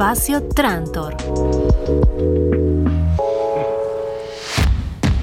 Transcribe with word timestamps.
Espacio 0.00 0.42
Trantor. 0.56 1.14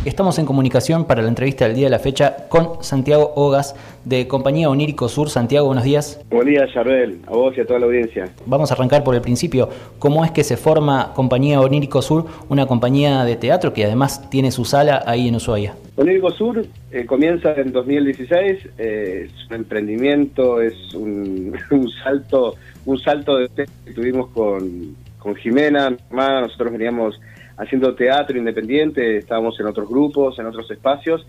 Estamos 0.05 0.37
en 0.37 0.45
comunicación 0.45 1.05
para 1.05 1.23
la 1.23 1.29
entrevista 1.29 1.65
del 1.65 1.75
día 1.75 1.87
de 1.87 1.89
la 1.89 1.97
fecha 1.97 2.47
con 2.47 2.83
Santiago 2.83 3.33
Ogas 3.35 3.75
de 4.05 4.27
Compañía 4.27 4.69
Onírico 4.69 5.09
Sur. 5.09 5.31
Santiago, 5.31 5.65
buenos 5.65 5.83
días. 5.83 6.23
Buenos 6.29 6.45
días, 6.45 6.71
Charbel, 6.71 7.21
a 7.25 7.31
vos 7.31 7.57
y 7.57 7.61
a 7.61 7.65
toda 7.65 7.79
la 7.79 7.87
audiencia. 7.87 8.29
Vamos 8.45 8.69
a 8.69 8.75
arrancar 8.75 9.03
por 9.03 9.15
el 9.15 9.21
principio. 9.21 9.67
¿Cómo 9.97 10.23
es 10.23 10.29
que 10.29 10.43
se 10.43 10.57
forma 10.57 11.11
Compañía 11.15 11.59
Onírico 11.59 12.03
Sur, 12.03 12.25
una 12.47 12.67
compañía 12.67 13.23
de 13.23 13.35
teatro 13.35 13.73
que 13.73 13.83
además 13.83 14.29
tiene 14.29 14.51
su 14.51 14.63
sala 14.63 15.01
ahí 15.07 15.27
en 15.27 15.35
Ushuaia? 15.35 15.73
Onírico 15.97 16.29
Sur 16.29 16.63
eh, 16.91 17.05
comienza 17.05 17.53
en 17.55 17.71
2016, 17.71 18.69
eh, 18.77 19.27
es 19.27 19.49
un 19.49 19.55
emprendimiento, 19.55 20.61
es 20.61 20.93
un, 20.93 21.53
salto 22.03 22.55
un 22.87 22.97
salto 22.99 23.37
de 23.37 23.49
que 23.49 23.93
tuvimos 23.93 24.29
con, 24.29 24.95
con 25.19 25.35
Jimena, 25.35 25.89
mi 25.89 25.97
hermana, 26.09 26.41
nosotros 26.41 26.71
veníamos 26.71 27.19
haciendo 27.57 27.93
teatro 27.95 28.37
independiente, 28.37 29.17
estábamos 29.17 29.59
en 29.59 29.67
otros 29.67 29.89
grupos, 29.89 30.39
en 30.39 30.45
otros 30.45 30.71
espacios. 30.71 31.27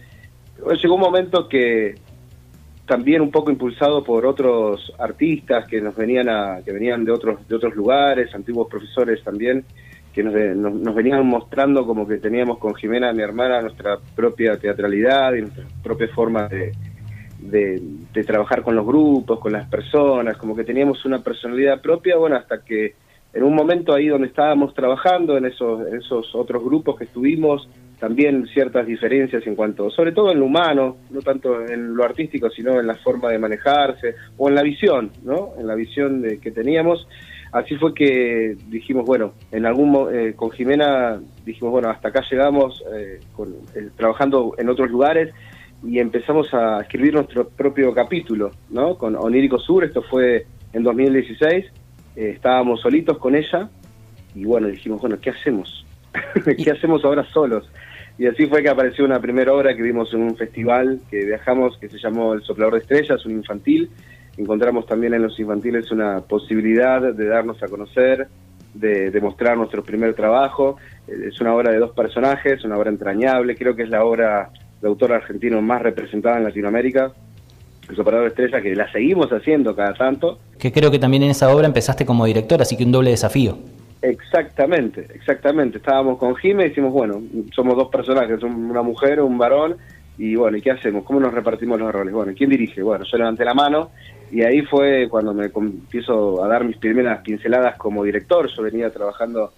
Llegó 0.80 0.94
un 0.94 1.00
momento 1.00 1.48
que 1.48 1.96
también 2.86 3.22
un 3.22 3.32
poco 3.32 3.50
impulsado 3.50 4.04
por 4.04 4.24
otros 4.24 4.92
artistas 4.98 5.66
que 5.66 5.80
nos 5.80 5.96
venían 5.96 6.28
a, 6.28 6.60
que 6.64 6.72
venían 6.72 7.04
de 7.04 7.10
otros 7.10 7.46
de 7.48 7.56
otros 7.56 7.74
lugares, 7.74 8.32
antiguos 8.34 8.68
profesores 8.68 9.22
también 9.24 9.64
que 10.14 10.22
nos, 10.22 10.34
nos, 10.56 10.94
venían 10.94 11.26
mostrando 11.26 11.84
como 11.86 12.06
que 12.06 12.18
teníamos 12.18 12.58
con 12.58 12.74
Jimena, 12.74 13.12
mi 13.12 13.22
hermana, 13.22 13.62
nuestra 13.62 13.98
propia 14.14 14.56
teatralidad 14.58 15.34
y 15.34 15.42
nuestra 15.42 15.64
propia 15.82 16.08
forma 16.08 16.48
de, 16.48 16.72
de, 17.40 17.80
trabajar 18.26 18.62
con 18.62 18.74
los 18.74 18.84
grupos, 18.84 19.38
con 19.38 19.52
las 19.52 19.68
personas, 19.68 20.36
como 20.36 20.56
que 20.56 20.64
teníamos 20.64 21.04
una 21.04 21.20
personalidad 21.20 21.80
propia, 21.80 22.16
bueno, 22.16 22.36
hasta 22.36 22.64
que 22.64 22.94
en 23.32 23.42
un 23.44 23.54
momento 23.54 23.94
ahí 23.94 24.08
donde 24.08 24.26
estábamos 24.26 24.74
trabajando, 24.74 25.36
en 25.36 25.46
esos, 25.46 25.86
esos 25.92 26.34
otros 26.34 26.64
grupos 26.64 26.96
que 26.96 27.04
estuvimos, 27.04 27.68
también 27.98 28.46
ciertas 28.48 28.86
diferencias 28.86 29.46
en 29.46 29.54
cuanto, 29.54 29.90
sobre 29.90 30.12
todo 30.12 30.32
en 30.32 30.40
lo 30.40 30.46
humano, 30.46 30.96
no 31.10 31.20
tanto 31.20 31.66
en 31.66 31.94
lo 31.94 32.04
artístico, 32.04 32.48
sino 32.50 32.78
en 32.78 32.86
la 32.86 32.94
forma 32.94 33.30
de 33.30 33.38
manejarse 33.38 34.14
o 34.36 34.48
en 34.48 34.54
la 34.54 34.62
visión, 34.62 35.10
¿no? 35.24 35.52
En 35.58 35.66
la 35.66 35.74
visión 35.74 36.22
de, 36.22 36.38
que 36.38 36.50
teníamos. 36.50 37.08
Así 37.50 37.76
fue 37.76 37.94
que 37.94 38.56
dijimos, 38.68 39.04
bueno, 39.04 39.32
en 39.50 39.66
algún 39.66 40.14
eh, 40.14 40.34
con 40.36 40.50
Jimena 40.50 41.20
dijimos, 41.44 41.72
bueno, 41.72 41.90
hasta 41.90 42.08
acá 42.08 42.22
llegamos 42.30 42.84
eh, 42.94 43.20
con, 43.34 43.54
eh, 43.74 43.88
trabajando 43.96 44.54
en 44.58 44.68
otros 44.68 44.90
lugares 44.90 45.32
y 45.84 45.98
empezamos 45.98 46.52
a 46.52 46.80
escribir 46.80 47.14
nuestro 47.14 47.48
propio 47.48 47.94
capítulo, 47.94 48.50
¿no? 48.70 48.96
Con 48.96 49.16
Onírico 49.16 49.58
Sur, 49.58 49.84
esto 49.84 50.02
fue 50.02 50.46
en 50.72 50.82
2016 50.82 51.66
eh, 52.18 52.30
estábamos 52.30 52.80
solitos 52.80 53.16
con 53.18 53.36
ella 53.36 53.68
y 54.34 54.44
bueno, 54.44 54.66
dijimos, 54.66 55.00
bueno, 55.00 55.20
¿qué 55.20 55.30
hacemos? 55.30 55.86
¿Qué 56.64 56.70
hacemos 56.72 57.04
ahora 57.04 57.24
solos? 57.32 57.70
Y 58.18 58.26
así 58.26 58.46
fue 58.46 58.60
que 58.60 58.68
apareció 58.68 59.04
una 59.04 59.20
primera 59.20 59.52
obra 59.54 59.76
que 59.76 59.82
vimos 59.82 60.12
en 60.12 60.22
un 60.22 60.36
festival 60.36 61.00
que 61.08 61.24
viajamos, 61.24 61.78
que 61.78 61.88
se 61.88 61.96
llamó 61.96 62.34
El 62.34 62.42
Soplador 62.42 62.74
de 62.74 62.80
Estrellas, 62.80 63.24
un 63.24 63.32
infantil. 63.34 63.88
Encontramos 64.36 64.84
también 64.86 65.14
en 65.14 65.22
los 65.22 65.38
infantiles 65.38 65.92
una 65.92 66.22
posibilidad 66.22 67.00
de 67.00 67.26
darnos 67.26 67.62
a 67.62 67.68
conocer, 67.68 68.26
de, 68.74 69.12
de 69.12 69.20
mostrar 69.20 69.56
nuestro 69.56 69.84
primer 69.84 70.14
trabajo. 70.14 70.76
Eh, 71.06 71.28
es 71.28 71.40
una 71.40 71.54
obra 71.54 71.70
de 71.70 71.78
dos 71.78 71.92
personajes, 71.92 72.64
una 72.64 72.76
obra 72.76 72.90
entrañable, 72.90 73.54
creo 73.54 73.76
que 73.76 73.84
es 73.84 73.90
la 73.90 74.04
obra 74.04 74.50
de 74.80 74.88
autor 74.88 75.12
argentino 75.12 75.60
más 75.60 75.82
representada 75.82 76.38
en 76.38 76.44
Latinoamérica 76.44 77.12
el 77.88 78.00
operador 78.00 78.28
estrella, 78.28 78.60
que 78.60 78.74
la 78.74 78.90
seguimos 78.92 79.30
haciendo 79.30 79.74
cada 79.74 79.94
tanto. 79.94 80.38
Que 80.58 80.72
creo 80.72 80.90
que 80.90 80.98
también 80.98 81.22
en 81.22 81.30
esa 81.30 81.54
obra 81.54 81.66
empezaste 81.66 82.04
como 82.04 82.26
director, 82.26 82.60
así 82.60 82.76
que 82.76 82.84
un 82.84 82.92
doble 82.92 83.10
desafío. 83.10 83.58
Exactamente, 84.02 85.06
exactamente. 85.14 85.78
Estábamos 85.78 86.18
con 86.18 86.36
Jimé 86.36 86.66
y 86.66 86.68
decimos, 86.68 86.92
bueno, 86.92 87.20
somos 87.54 87.76
dos 87.76 87.88
personajes, 87.88 88.42
una 88.42 88.82
mujer, 88.82 89.20
un 89.20 89.38
varón, 89.38 89.76
y 90.18 90.34
bueno, 90.34 90.56
¿y 90.56 90.62
qué 90.62 90.72
hacemos? 90.72 91.04
¿Cómo 91.04 91.20
nos 91.20 91.32
repartimos 91.32 91.78
los 91.78 91.92
roles? 91.92 92.12
Bueno, 92.12 92.32
¿quién 92.36 92.50
dirige? 92.50 92.82
Bueno, 92.82 93.04
yo 93.04 93.18
levanté 93.18 93.44
la 93.44 93.54
mano 93.54 93.90
y 94.30 94.42
ahí 94.42 94.62
fue 94.62 95.08
cuando 95.08 95.32
me 95.32 95.46
empiezo 95.46 96.44
a 96.44 96.48
dar 96.48 96.64
mis 96.64 96.76
primeras 96.76 97.22
pinceladas 97.22 97.76
como 97.76 98.04
director. 98.04 98.48
Yo 98.54 98.62
venía 98.62 98.90
trabajando 98.90 99.52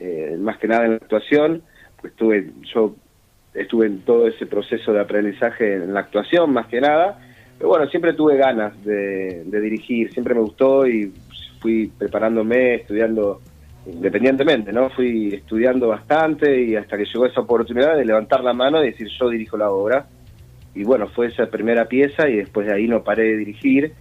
eh, 0.00 0.36
más 0.38 0.58
que 0.58 0.68
nada 0.68 0.84
en 0.84 0.90
la 0.92 0.96
actuación, 0.96 1.62
pues 2.00 2.12
estuve, 2.12 2.50
yo 2.72 2.94
estuve 3.54 3.86
en 3.86 4.00
todo 4.00 4.26
ese 4.26 4.46
proceso 4.46 4.92
de 4.92 5.00
aprendizaje 5.00 5.74
en 5.74 5.94
la 5.94 6.00
actuación 6.00 6.52
más 6.52 6.66
que 6.66 6.80
nada, 6.80 7.18
pero 7.56 7.68
bueno, 7.68 7.86
siempre 7.88 8.12
tuve 8.12 8.36
ganas 8.36 8.72
de, 8.84 9.44
dirigir, 9.44 10.12
siempre 10.12 10.34
me 10.34 10.40
gustó 10.40 10.86
y 10.86 11.12
fui 11.60 11.90
preparándome, 11.96 12.74
estudiando 12.76 13.40
independientemente, 13.86 14.72
¿no? 14.72 14.90
Fui 14.90 15.34
estudiando 15.34 15.88
bastante 15.88 16.62
y 16.62 16.74
hasta 16.74 16.96
que 16.96 17.04
llegó 17.04 17.26
esa 17.26 17.42
oportunidad 17.42 17.96
de 17.96 18.04
levantar 18.04 18.42
la 18.42 18.52
mano 18.52 18.82
y 18.82 18.90
decir 18.90 19.08
yo 19.20 19.28
dirijo 19.28 19.56
la 19.56 19.70
obra. 19.70 20.06
Y 20.74 20.82
bueno, 20.82 21.06
fue 21.08 21.26
esa 21.26 21.46
primera 21.46 21.84
pieza 21.84 22.28
y 22.28 22.36
después 22.36 22.66
de 22.66 22.74
ahí 22.74 22.88
no 22.88 23.04
paré 23.04 23.24
de 23.24 23.36
dirigir 23.36 23.92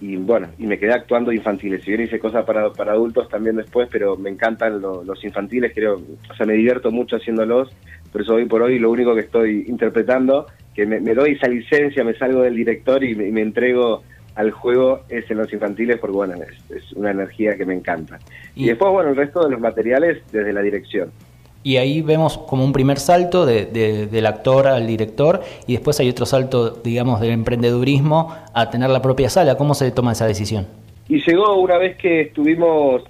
y 0.00 0.16
bueno, 0.16 0.48
y 0.58 0.66
me 0.66 0.78
quedé 0.78 0.92
actuando 0.92 1.32
infantiles. 1.32 1.82
Si 1.82 1.90
bien 1.90 2.02
hice 2.02 2.18
cosas 2.18 2.44
para, 2.44 2.70
para 2.72 2.92
adultos 2.92 3.28
también 3.28 3.56
después, 3.56 3.88
pero 3.90 4.16
me 4.16 4.30
encantan 4.30 4.80
los 4.80 5.24
infantiles, 5.24 5.72
creo, 5.74 5.94
o 5.94 6.34
sea, 6.34 6.46
me 6.46 6.54
divierto 6.54 6.90
mucho 6.90 7.16
haciéndolos, 7.16 7.70
por 8.12 8.22
eso 8.22 8.34
hoy 8.34 8.46
por 8.46 8.62
hoy 8.62 8.78
lo 8.78 8.90
único 8.90 9.14
que 9.14 9.22
estoy 9.22 9.64
interpretando 9.68 10.46
que 10.78 10.86
me, 10.86 11.12
doy 11.12 11.32
esa 11.32 11.48
licencia, 11.48 12.04
me 12.04 12.14
salgo 12.14 12.42
del 12.42 12.54
director 12.54 13.02
y 13.02 13.16
me, 13.16 13.40
entrego 13.40 14.04
al 14.36 14.52
juego 14.52 15.00
es 15.08 15.28
en 15.28 15.38
los 15.38 15.52
infantiles 15.52 15.98
porque 15.98 16.14
bueno, 16.14 16.34
es, 16.70 16.92
una 16.92 17.10
energía 17.10 17.56
que 17.56 17.66
me 17.66 17.74
encanta. 17.74 18.20
Y, 18.54 18.66
después, 18.66 18.92
bueno, 18.92 19.10
el 19.10 19.16
resto 19.16 19.42
de 19.42 19.50
los 19.50 19.60
materiales 19.60 20.22
desde 20.30 20.52
la 20.52 20.62
dirección. 20.62 21.10
Y 21.64 21.78
ahí 21.78 22.00
vemos 22.00 22.38
como 22.38 22.64
un 22.64 22.72
primer 22.72 23.00
salto 23.00 23.44
del 23.44 24.26
actor 24.26 24.68
al 24.68 24.86
director 24.86 25.42
y 25.66 25.72
después 25.72 25.98
hay 25.98 26.08
otro 26.08 26.26
salto, 26.26 26.70
digamos, 26.70 27.20
del 27.20 27.32
emprendedurismo 27.32 28.32
a 28.54 28.70
tener 28.70 28.88
la 28.90 29.02
propia 29.02 29.28
sala. 29.28 29.56
¿Cómo 29.56 29.74
se 29.74 29.90
toma 29.90 30.12
esa 30.12 30.26
decisión? 30.26 30.68
Y 31.08 31.22
llegó 31.22 31.56
una 31.56 31.78
vez 31.78 31.96
que 31.96 32.20
estuvimos, 32.20 33.02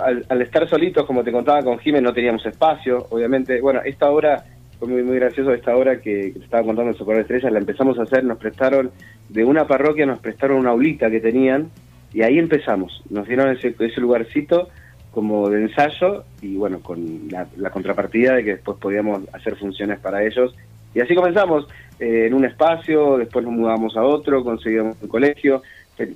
al, 0.00 0.42
estar 0.42 0.68
solitos, 0.68 1.06
como 1.06 1.24
te 1.24 1.32
contaba 1.32 1.62
con 1.62 1.78
Jiménez, 1.78 2.02
no 2.02 2.12
teníamos 2.12 2.44
espacio, 2.44 3.06
obviamente. 3.08 3.60
Bueno, 3.62 3.80
esta 3.84 4.10
obra 4.10 4.44
fue 4.78 4.88
muy, 4.88 5.02
muy 5.02 5.16
gracioso 5.16 5.52
esta 5.52 5.74
hora 5.74 6.00
que, 6.00 6.32
te 6.34 6.44
estaba 6.44 6.62
contando 6.62 6.92
en 6.92 6.98
Socorro 6.98 7.20
Estrella, 7.20 7.50
la 7.50 7.58
empezamos 7.58 7.98
a 7.98 8.02
hacer, 8.02 8.22
nos 8.22 8.38
prestaron, 8.38 8.90
de 9.30 9.44
una 9.44 9.66
parroquia 9.66 10.06
nos 10.06 10.20
prestaron 10.20 10.58
una 10.58 10.70
aulita 10.70 11.10
que 11.10 11.20
tenían, 11.20 11.70
y 12.12 12.22
ahí 12.22 12.38
empezamos, 12.38 13.02
nos 13.10 13.26
dieron 13.26 13.50
ese, 13.50 13.74
ese 13.78 14.00
lugarcito 14.00 14.68
como 15.10 15.48
de 15.48 15.62
ensayo, 15.62 16.24
y 16.42 16.56
bueno, 16.56 16.80
con 16.80 17.28
la, 17.30 17.70
contrapartida 17.70 18.34
de 18.34 18.44
que 18.44 18.50
después 18.52 18.78
podíamos 18.78 19.22
hacer 19.32 19.56
funciones 19.56 19.98
para 19.98 20.22
ellos, 20.22 20.54
y 20.94 21.00
así 21.00 21.14
comenzamos, 21.14 21.66
eh, 21.98 22.26
en 22.26 22.34
un 22.34 22.44
espacio, 22.44 23.18
después 23.18 23.44
nos 23.44 23.54
mudamos 23.54 23.96
a 23.96 24.04
otro, 24.04 24.44
conseguimos 24.44 24.96
un 25.02 25.08
colegio, 25.08 25.62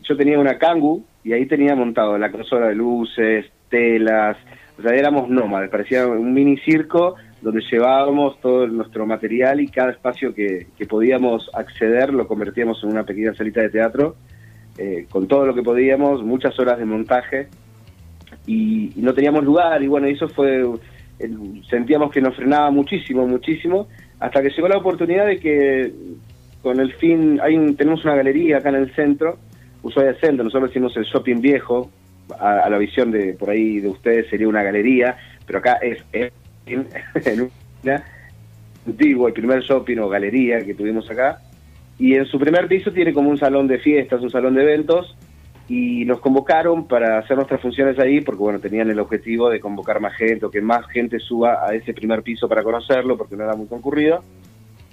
yo 0.03 0.16
tenía 0.16 0.38
una 0.38 0.59
Kangu, 0.59 1.04
y 1.25 1.32
ahí 1.32 1.47
tenía 1.47 1.75
montado 1.75 2.19
la 2.19 2.31
consola 2.31 2.69
de 2.69 2.75
luces, 2.75 3.47
telas, 3.69 4.37
o 4.78 4.82
sea, 4.82 4.94
éramos 4.94 5.28
nómades, 5.28 5.70
parecía 5.70 6.06
un 6.06 6.32
mini 6.32 6.56
circo, 6.59 7.16
donde 7.41 7.62
llevábamos 7.70 8.41
todo 8.41 8.66
nuestro 8.66 9.06
material 9.06 9.60
y 9.60 9.69
cada 9.69 9.91
espacio 9.91 10.34
que, 10.34 10.66
podíamos 10.88 11.50
acceder 11.54 12.12
lo 12.12 12.26
convertíamos 12.26 12.82
en 12.84 12.91
una 12.91 13.04
pequeña 13.04 13.34
salita 13.34 13.62
de 13.62 13.71
teatro, 13.71 14.16
eh, 14.78 15.06
con 15.10 15.26
todo 15.26 15.47
lo 15.47 15.54
que 15.54 15.62
podíamos, 15.62 16.22
muchas 16.22 16.59
horas 16.59 16.78
de 16.78 16.84
montaje, 16.84 17.48
y, 18.47 18.92
no 18.97 19.12
teníamos 19.12 19.44
lugar, 19.44 19.82
y 19.82 19.87
bueno, 19.88 20.06
eso 20.06 20.28
fue, 20.28 20.65
sentíamos 21.69 22.10
que 22.12 22.21
nos 22.21 22.37
frenaba 22.37 22.71
muchísimo, 22.71 23.26
muchísimo, 23.26 23.88
hasta 24.21 24.41
que 24.41 24.50
llegó 24.50 24.69
la 24.69 24.78
oportunidad 24.78 25.26
de 25.26 25.38
que 25.38 25.92
con 26.62 26.78
el 26.78 26.92
fin, 26.94 27.41
hay 27.42 27.75
tenemos 27.75 28.04
una 28.04 28.15
galería 28.15 28.59
acá 28.59 28.69
en 28.69 28.76
el 28.76 28.94
centro, 28.94 29.38
Ushuaia 29.82 30.15
Centro, 30.15 30.44
nosotros 30.44 30.70
hicimos 30.70 30.97
el 30.97 31.04
shopping 31.04 31.41
viejo, 31.41 31.91
a, 32.39 32.68
la 32.68 32.78
visión 32.78 33.10
de 33.10 33.34
por 33.34 33.51
ahí 33.51 33.80
de 33.80 33.89
ustedes 33.89 34.28
sería 34.30 34.48
una 34.48 34.62
galería, 34.62 35.16
pero 35.47 35.59
acá 35.59 35.78
es 35.83 35.98
en 36.66 37.51
una 37.83 38.04
el 38.86 39.33
primer 39.33 39.60
shopping 39.60 39.98
o 39.98 40.09
galería 40.09 40.60
que 40.65 40.74
tuvimos 40.74 41.09
acá. 41.10 41.41
Y 41.98 42.15
en 42.15 42.27
su 42.27 42.39
primer 42.39 42.66
piso 42.66 42.91
tiene 42.92 43.12
como 43.12 43.30
un 43.30 43.39
salón 43.39 43.68
de 43.68 43.78
fiestas, 43.78 44.22
un 44.22 44.30
salón 44.30 44.54
de 44.54 44.62
eventos, 44.62 45.16
y 45.68 46.04
nos 46.04 46.21
convocaron 46.21 46.89
para 46.89 47.18
hacer 47.18 47.36
nuestras 47.36 47.60
funciones 47.60 47.98
ahí, 47.98 48.21
porque 48.21 48.42
bueno, 48.42 48.59
tenían 48.59 48.91
el 48.91 48.98
objetivo 48.98 49.48
de 49.48 49.60
convocar 49.60 50.01
más 50.01 50.15
gente, 50.16 50.47
o 50.47 50.51
que 50.51 50.60
más 50.60 50.86
gente 50.89 51.18
suba 51.21 51.65
a 51.65 51.74
ese 51.74 51.95
primer 51.95 52.22
piso 52.22 52.48
para 52.48 52.62
conocerlo, 52.62 53.16
porque 53.16 53.36
no 53.36 53.45
era 53.45 53.54
muy 53.54 53.66
concurrido. 53.66 54.22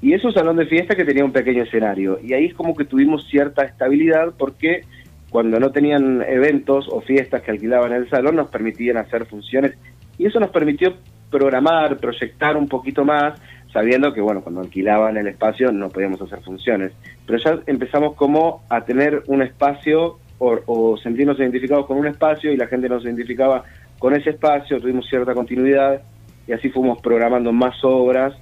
Y 0.02 0.14
es 0.14 0.24
un 0.24 0.34
salón 0.34 0.56
de 0.56 0.66
fiesta 0.66 0.96
que 0.96 1.06
tenía 1.06 1.26
un 1.26 1.32
pequeño 1.32 1.64
escenario. 1.64 2.20
Y 2.24 2.34
ahí 2.34 2.46
es 2.46 2.54
como 2.54 2.76
que 2.76 2.86
tuvimos 2.86 3.28
cierta 3.28 3.64
estabilidad, 3.64 4.34
porque 4.38 4.84
cuando 5.30 5.60
no 5.60 5.72
tenían 5.72 6.22
eventos 6.22 6.88
o 6.90 7.02
fiestas 7.02 7.42
que 7.42 7.52
alquilaban 7.52 7.92
el 7.92 8.10
salón, 8.10 8.38
nos 8.38 8.50
permitían 8.50 8.98
hacer 8.98 9.26
funciones. 9.26 9.78
Y 10.18 10.26
eso 10.26 10.40
nos 10.40 10.50
permitió 10.50 10.96
programar, 11.30 11.98
proyectar 11.98 12.56
un 12.58 12.68
poquito 12.68 13.04
más, 13.04 13.40
sabiendo 13.72 14.14
que, 14.14 14.22
bueno, 14.22 14.42
cuando 14.42 14.62
alquilaban 14.62 15.18
el 15.18 15.28
espacio 15.28 15.72
no 15.72 15.90
podíamos 15.90 16.22
hacer 16.22 16.42
funciones. 16.42 16.94
Pero 17.26 17.40
ya 17.40 17.60
empezamos 17.68 18.16
como 18.16 18.64
a 18.70 18.86
tener 18.86 19.24
un 19.28 19.42
espacio 19.42 20.18
o, 20.40 20.98
sentirnos 20.98 21.38
identificados 21.38 21.86
con 21.86 21.98
un 21.98 22.08
espacio 22.08 22.52
y 22.52 22.58
la 22.58 22.68
gente 22.68 22.88
nos 22.88 23.04
identificaba 23.04 23.66
con 24.00 24.16
ese 24.16 24.30
espacio, 24.30 24.80
tuvimos 24.80 25.08
cierta 25.10 25.34
continuidad 25.34 26.02
y 26.48 26.54
así 26.54 26.70
fuimos 26.70 27.02
programando 27.02 27.52
más 27.52 27.76
obras 27.84 28.34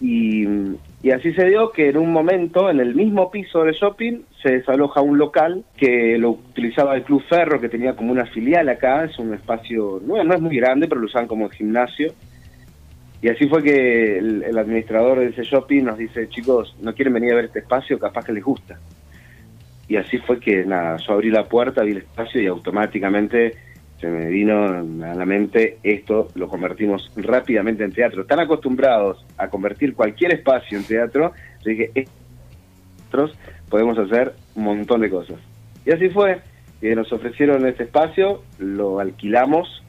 y, 0.00 0.46
así 1.10 1.32
se 1.34 1.46
dio 1.46 1.70
que 1.72 1.90
en 1.90 1.98
un 1.98 2.10
momento, 2.10 2.70
en 2.70 2.80
el 2.80 2.94
mismo 2.94 3.30
piso 3.30 3.64
del 3.64 3.74
shopping, 3.74 4.22
se 4.42 4.52
desaloja 4.52 5.02
un 5.02 5.18
local 5.18 5.64
que 5.76 6.16
lo 6.16 6.30
utilizaba 6.30 6.96
el 6.96 7.02
Club 7.02 7.22
Ferro, 7.28 7.60
que 7.60 7.68
tenía 7.68 7.94
como 7.94 8.12
una 8.12 8.24
filial 8.26 8.68
acá, 8.70 9.04
es 9.04 9.18
un 9.18 9.34
espacio, 9.34 10.00
no, 10.04 10.16
es 10.16 10.40
muy 10.40 10.56
grande, 10.56 10.88
pero 10.88 11.02
lo 11.02 11.06
usaban 11.06 11.28
como 11.28 11.50
gimnasio. 11.50 12.12
Y 13.22 13.28
así 13.28 13.46
fue 13.48 13.62
que 13.62 14.18
el, 14.18 14.56
administrador 14.56 15.20
de 15.20 15.26
ese 15.26 15.42
shopping 15.42 15.82
nos 15.84 15.98
dice, 15.98 16.28
chicos, 16.30 16.74
¿no 16.80 16.94
quieren 16.94 17.12
venir 17.12 17.32
a 17.32 17.36
ver 17.36 17.44
este 17.46 17.58
espacio? 17.58 17.98
Capaz 17.98 18.24
que 18.24 18.32
les 18.32 18.42
gusta. 18.42 18.78
Y 19.86 19.96
así 19.96 20.16
fue 20.18 20.40
que, 20.40 20.64
nada, 20.64 20.96
yo 20.96 21.12
abrí 21.12 21.30
la 21.30 21.44
puerta, 21.44 21.82
vi 21.82 21.90
el 21.90 21.98
espacio 21.98 22.40
y 22.40 22.46
automáticamente 22.46 23.52
se 24.00 24.08
me 24.08 24.26
vino 24.28 24.64
a 24.64 25.14
la 25.14 25.26
mente 25.26 25.78
esto, 25.82 26.28
lo 26.34 26.48
convertimos 26.48 27.12
rápidamente 27.16 27.84
en 27.84 27.92
teatro. 27.92 28.22
Están 28.22 28.40
acostumbrados 28.40 29.24
a 29.36 29.48
convertir 29.48 29.94
cualquier 29.94 30.32
espacio 30.32 30.78
en 30.78 30.84
teatro, 30.84 31.32
así 31.60 31.76
que 31.76 32.08
nosotros 32.98 33.36
podemos 33.68 33.98
hacer 33.98 34.34
un 34.54 34.64
montón 34.64 35.02
de 35.02 35.10
cosas. 35.10 35.36
Y 35.84 35.90
así 35.90 36.08
fue, 36.08 36.40
nos 36.80 37.12
ofrecieron 37.12 37.66
este 37.66 37.84
espacio, 37.84 38.42
lo 38.58 39.00
alquilamos, 39.00 39.82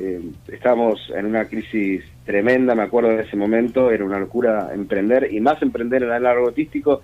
eh, 0.00 0.20
estábamos 0.48 1.12
en 1.14 1.26
una 1.26 1.44
crisis 1.44 2.02
tremenda, 2.24 2.74
me 2.74 2.82
acuerdo 2.82 3.10
de 3.10 3.22
ese 3.22 3.36
momento, 3.36 3.92
era 3.92 4.04
una 4.04 4.18
locura 4.18 4.70
emprender, 4.74 5.28
y 5.30 5.40
más 5.40 5.62
emprender 5.62 6.02
en 6.02 6.10
el 6.10 6.26
área 6.26 6.42
artístico, 6.44 7.02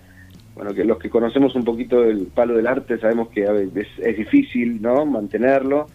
bueno, 0.55 0.73
que 0.73 0.83
los 0.83 0.99
que 0.99 1.09
conocemos 1.09 1.55
un 1.55 1.63
poquito 1.63 2.03
el 2.03 2.27
palo 2.27 2.55
del 2.55 2.67
arte 2.67 2.97
sabemos 2.97 3.29
que 3.29 3.43
es, 3.43 3.87
es 3.99 4.17
difícil, 4.17 4.81
¿no?, 4.81 5.05
mantenerlo, 5.05 5.87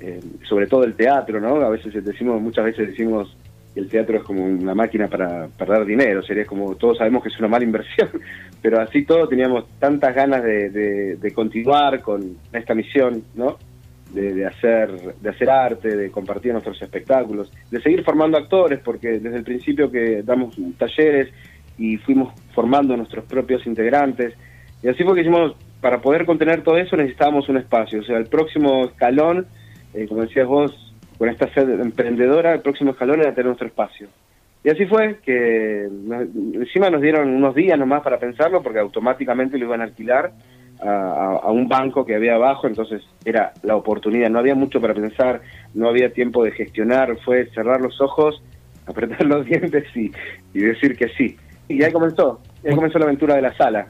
eh, 0.00 0.20
sobre 0.48 0.66
todo 0.66 0.84
el 0.84 0.94
teatro, 0.94 1.40
¿no? 1.40 1.56
A 1.56 1.68
veces 1.68 1.92
decimos, 2.02 2.40
muchas 2.40 2.64
veces 2.64 2.88
decimos 2.88 3.36
que 3.74 3.80
el 3.80 3.88
teatro 3.88 4.16
es 4.16 4.22
como 4.22 4.44
una 4.44 4.74
máquina 4.74 5.08
para 5.08 5.46
perder 5.48 5.84
dinero, 5.84 6.22
sería 6.22 6.46
como, 6.46 6.74
todos 6.74 6.98
sabemos 6.98 7.22
que 7.22 7.28
es 7.28 7.38
una 7.38 7.48
mala 7.48 7.64
inversión, 7.64 8.08
pero 8.62 8.80
así 8.80 9.04
todo 9.04 9.28
teníamos 9.28 9.66
tantas 9.78 10.14
ganas 10.14 10.42
de, 10.42 11.32
continuar 11.34 12.00
con 12.00 12.36
esta 12.52 12.74
misión, 12.74 13.22
¿no? 13.34 13.58
De, 14.14 14.44
hacer 14.44 15.14
de 15.20 15.28
hacer 15.28 15.50
arte, 15.50 15.94
de 15.94 16.10
compartir 16.10 16.52
nuestros 16.52 16.80
espectáculos, 16.80 17.52
de 17.70 17.80
seguir 17.80 18.02
formando 18.02 18.38
actores, 18.38 18.80
porque 18.80 19.20
desde 19.20 19.36
el 19.36 19.44
principio 19.44 19.90
que 19.90 20.22
damos 20.22 20.56
talleres 20.78 21.28
y 21.78 21.96
fuimos 21.98 22.32
formando 22.54 22.96
nuestros 22.96 23.24
propios 23.26 23.66
integrantes, 23.66 24.34
y 24.82 24.88
así 24.88 25.04
fue 25.04 25.14
que 25.14 25.30
para 25.82 26.00
poder 26.00 26.24
contener 26.24 26.62
todo 26.62 26.78
eso 26.78 26.96
necesitábamos 26.96 27.48
un 27.50 27.58
espacio, 27.58 28.00
o 28.00 28.02
sea, 28.02 28.16
el 28.16 28.26
próximo 28.26 28.86
escalón 28.86 29.46
eh, 29.94 30.06
como 30.08 30.22
decías 30.22 30.46
vos, 30.46 30.94
con 31.18 31.28
esta 31.28 31.52
sed 31.52 31.68
emprendedora, 31.80 32.54
el 32.54 32.60
próximo 32.60 32.92
escalón 32.92 33.20
era 33.20 33.30
tener 33.30 33.46
nuestro 33.46 33.66
espacio. 33.66 34.08
Y 34.62 34.68
así 34.68 34.84
fue 34.86 35.18
que 35.24 35.84
encima 35.84 36.90
nos 36.90 37.00
dieron 37.00 37.30
unos 37.30 37.54
días 37.54 37.78
nomás 37.78 38.02
para 38.02 38.18
pensarlo 38.18 38.62
porque 38.62 38.78
automáticamente 38.78 39.56
lo 39.56 39.66
iban 39.66 39.80
a 39.80 39.84
alquilar 39.84 40.32
a, 40.82 41.50
un 41.50 41.68
banco 41.68 42.04
que 42.06 42.14
había 42.14 42.34
abajo, 42.34 42.66
entonces 42.66 43.02
era 43.24 43.52
la 43.62 43.76
oportunidad, 43.76 44.30
no 44.30 44.38
había 44.38 44.54
mucho 44.54 44.80
para 44.80 44.94
pensar, 44.94 45.42
no 45.74 45.88
había 45.88 46.12
tiempo 46.12 46.42
de 46.44 46.52
gestionar, 46.52 47.18
fue 47.24 47.46
cerrar 47.50 47.80
los 47.80 48.00
ojos, 48.00 48.42
apretar 48.86 49.24
los 49.24 49.44
dientes 49.46 49.84
y, 49.94 50.10
y 50.54 50.60
decir 50.60 50.96
que 50.96 51.08
sí. 51.16 51.36
Y 51.68 51.82
ahí 51.82 51.92
comenzó, 51.92 52.40
ahí 52.64 52.74
comenzó 52.74 52.98
la 52.98 53.04
aventura 53.04 53.36
de 53.36 53.42
la 53.42 53.56
sala. 53.56 53.86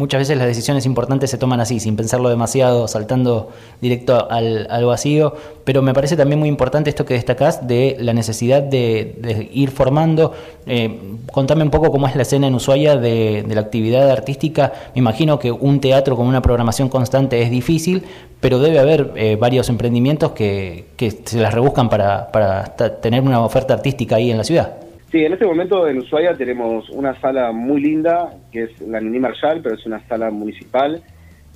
Muchas 0.00 0.20
veces 0.20 0.38
las 0.38 0.46
decisiones 0.46 0.86
importantes 0.86 1.28
se 1.28 1.36
toman 1.36 1.60
así, 1.60 1.78
sin 1.78 1.94
pensarlo 1.94 2.30
demasiado, 2.30 2.88
saltando 2.88 3.50
directo 3.82 4.30
al, 4.30 4.66
vacío, 4.86 5.34
pero 5.64 5.82
me 5.82 5.92
parece 5.92 6.16
también 6.16 6.38
muy 6.38 6.48
importante 6.48 6.88
esto 6.88 7.04
que 7.04 7.12
destacás 7.12 7.68
de 7.68 7.98
la 8.00 8.14
necesidad 8.14 8.62
de, 8.62 9.50
ir 9.52 9.70
formando. 9.70 10.32
Eh, 10.64 10.98
contame 11.30 11.64
un 11.64 11.70
poco 11.70 11.92
cómo 11.92 12.08
es 12.08 12.16
la 12.16 12.22
escena 12.22 12.46
en 12.46 12.54
Ushuaia 12.54 12.96
de, 12.96 13.44
la 13.46 13.60
actividad 13.60 14.10
artística. 14.10 14.72
Me 14.94 15.00
imagino 15.00 15.38
que 15.38 15.52
un 15.52 15.82
teatro 15.82 16.16
con 16.16 16.26
una 16.26 16.40
programación 16.40 16.88
constante 16.88 17.42
es 17.42 17.50
difícil, 17.50 18.02
pero 18.40 18.58
debe 18.58 18.78
haber 18.78 19.12
eh, 19.16 19.36
varios 19.38 19.68
emprendimientos 19.68 20.32
que, 20.32 20.86
se 21.26 21.38
las 21.38 21.52
rebuscan 21.52 21.90
para, 21.90 22.32
para 22.32 22.74
tener 23.02 23.20
una 23.20 23.44
oferta 23.44 23.74
artística 23.74 24.16
ahí 24.16 24.30
en 24.30 24.38
la 24.38 24.44
ciudad. 24.44 24.89
Sí, 25.10 25.24
en 25.24 25.32
este 25.32 25.44
momento 25.44 25.88
en 25.88 25.98
Ushuaia 25.98 26.36
tenemos 26.36 26.88
una 26.90 27.20
sala 27.20 27.50
muy 27.50 27.80
linda, 27.80 28.32
que 28.52 28.64
es 28.64 28.80
la 28.80 29.00
Nini 29.00 29.18
Marshall, 29.18 29.60
pero 29.60 29.74
es 29.74 29.84
una 29.84 30.06
sala 30.06 30.30
municipal, 30.30 31.02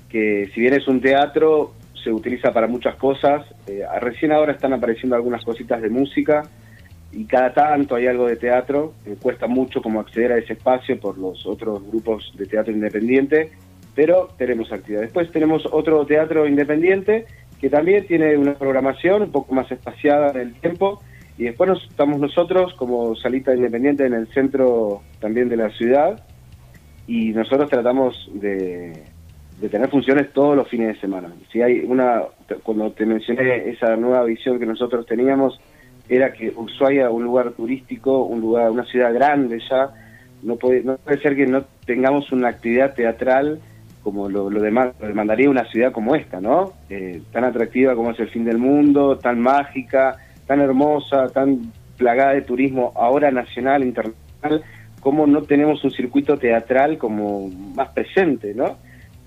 que 0.08 0.50
si 0.52 0.60
bien 0.60 0.74
es 0.74 0.88
un 0.88 1.00
teatro, 1.00 1.72
se 2.02 2.10
utiliza 2.10 2.52
para 2.52 2.66
muchas 2.66 2.96
cosas. 2.96 3.46
Eh, 3.68 3.84
recién 4.00 4.32
ahora 4.32 4.52
están 4.52 4.72
apareciendo 4.72 5.14
algunas 5.14 5.44
cositas 5.44 5.80
de 5.80 5.88
música 5.88 6.42
y 7.12 7.26
cada 7.26 7.54
tanto 7.54 7.94
hay 7.94 8.08
algo 8.08 8.26
de 8.26 8.34
teatro. 8.34 8.94
Eh, 9.06 9.14
cuesta 9.22 9.46
mucho 9.46 9.80
como 9.80 10.00
acceder 10.00 10.32
a 10.32 10.38
ese 10.38 10.54
espacio 10.54 10.98
por 10.98 11.16
los 11.16 11.46
otros 11.46 11.80
grupos 11.86 12.32
de 12.36 12.46
teatro 12.46 12.72
independiente, 12.72 13.52
pero 13.94 14.30
tenemos 14.36 14.72
actividad. 14.72 15.02
Después 15.02 15.30
tenemos 15.30 15.64
otro 15.70 16.04
teatro 16.06 16.48
independiente 16.48 17.26
que 17.60 17.70
también 17.70 18.04
tiene 18.08 18.36
una 18.36 18.54
programación 18.54 19.22
un 19.22 19.30
poco 19.30 19.54
más 19.54 19.70
espaciada 19.70 20.32
en 20.32 20.38
el 20.38 20.54
tiempo 20.54 21.00
y 21.36 21.44
después 21.44 21.70
estamos 21.88 22.20
nosotros 22.20 22.74
como 22.74 23.16
salita 23.16 23.54
independiente 23.54 24.06
en 24.06 24.14
el 24.14 24.28
centro 24.28 25.02
también 25.20 25.48
de 25.48 25.56
la 25.56 25.70
ciudad 25.70 26.22
y 27.06 27.30
nosotros 27.32 27.68
tratamos 27.68 28.30
de, 28.34 29.02
tener 29.70 29.88
funciones 29.90 30.32
todos 30.32 30.56
los 30.56 30.68
fines 30.68 30.94
de 30.94 31.00
semana. 31.00 31.32
Si 31.50 31.60
hay 31.60 31.80
una, 31.80 32.22
cuando 32.62 32.92
te 32.92 33.04
mencioné 33.04 33.68
esa 33.70 33.96
nueva 33.96 34.24
visión 34.24 34.58
que 34.58 34.66
nosotros 34.66 35.06
teníamos, 35.06 35.60
era 36.08 36.32
que 36.32 36.52
Ushuaia, 36.54 37.10
un 37.10 37.24
lugar 37.24 37.52
turístico, 37.52 38.24
un 38.24 38.40
lugar, 38.40 38.70
una 38.70 38.84
ciudad 38.84 39.12
grande 39.12 39.60
ya, 39.68 39.90
no 40.42 40.56
puede, 40.56 40.82
no 40.82 40.96
puede 40.98 41.20
ser 41.20 41.34
que 41.34 41.46
no 41.46 41.64
tengamos 41.86 42.30
una 42.30 42.48
actividad 42.48 42.94
teatral 42.94 43.60
como 44.02 44.28
lo, 44.28 44.50
lo, 44.50 44.60
demandaría 44.60 45.48
una 45.48 45.64
ciudad 45.64 45.90
como 45.90 46.14
esta, 46.14 46.38
¿no? 46.38 46.74
Eh, 46.90 47.22
tan 47.32 47.42
atractiva 47.44 47.94
como 47.94 48.10
es 48.10 48.20
el 48.20 48.28
fin 48.28 48.44
del 48.44 48.58
mundo, 48.58 49.16
tan 49.16 49.40
mágica, 49.40 50.18
tan 50.46 50.60
hermosa, 50.60 51.28
tan 51.28 51.72
plagada 51.96 52.32
de 52.32 52.42
turismo, 52.42 52.92
ahora 52.96 53.30
nacional, 53.30 53.84
internacional, 53.84 54.62
cómo 55.00 55.26
no 55.26 55.42
tenemos 55.42 55.84
un 55.84 55.90
circuito 55.90 56.38
teatral 56.38 56.98
como 56.98 57.48
más 57.48 57.90
presente, 57.90 58.54
¿no? 58.54 58.76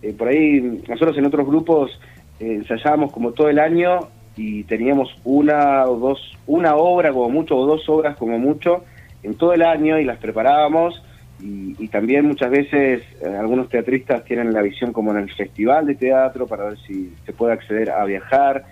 Eh, 0.01 0.13
por 0.13 0.27
ahí 0.27 0.61
nosotros 0.87 1.17
en 1.17 1.25
otros 1.25 1.47
grupos 1.47 1.99
eh, 2.39 2.55
ensayábamos 2.55 3.11
como 3.11 3.31
todo 3.31 3.49
el 3.49 3.59
año 3.59 4.09
y 4.35 4.63
teníamos 4.65 5.09
una 5.23 5.85
o 5.85 5.97
dos, 5.97 6.37
una 6.45 6.75
obra 6.75 7.11
como 7.11 7.30
mucho 7.30 7.57
o 7.57 7.65
dos 7.65 7.87
obras 7.89 8.15
como 8.18 8.37
mucho 8.37 8.83
en 9.23 9.35
todo 9.35 9.53
el 9.53 9.63
año 9.63 9.99
y 9.99 10.06
las 10.06 10.19
preparábamos 10.19 11.03
y, 11.39 11.87
también 11.89 12.25
muchas 12.27 12.49
veces 12.49 13.03
eh, 13.21 13.27
algunos 13.27 13.69
teatristas 13.69 14.23
tienen 14.23 14.53
la 14.53 14.61
visión 14.61 14.92
como 14.92 15.11
en 15.11 15.18
el 15.19 15.33
festival 15.33 15.85
de 15.85 15.95
teatro 15.95 16.47
para 16.47 16.65
ver 16.65 16.77
si 16.80 17.13
se 17.25 17.33
puede 17.33 17.53
acceder 17.53 17.92
a 17.92 18.03
viajar 18.06 18.65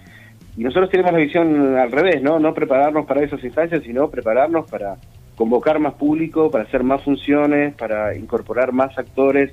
y 0.57 0.63
nosotros 0.63 0.89
tenemos 0.89 1.11
la 1.11 1.19
visión 1.19 1.77
al 1.77 1.91
revés, 1.91 2.21
¿no? 2.21 2.39
No 2.39 2.53
prepararnos 2.53 3.05
para 3.05 3.23
esas 3.23 3.43
instancias, 3.43 3.83
sino 3.83 4.09
prepararnos 4.09 4.69
para 4.69 4.95
convocar 5.35 5.79
más 5.79 5.95
público, 5.95 6.49
para 6.49 6.63
hacer 6.63 6.83
más 6.83 7.03
funciones, 7.03 7.75
para 7.75 8.15
incorporar 8.15 8.71
más 8.71 8.97
actores, 8.97 9.51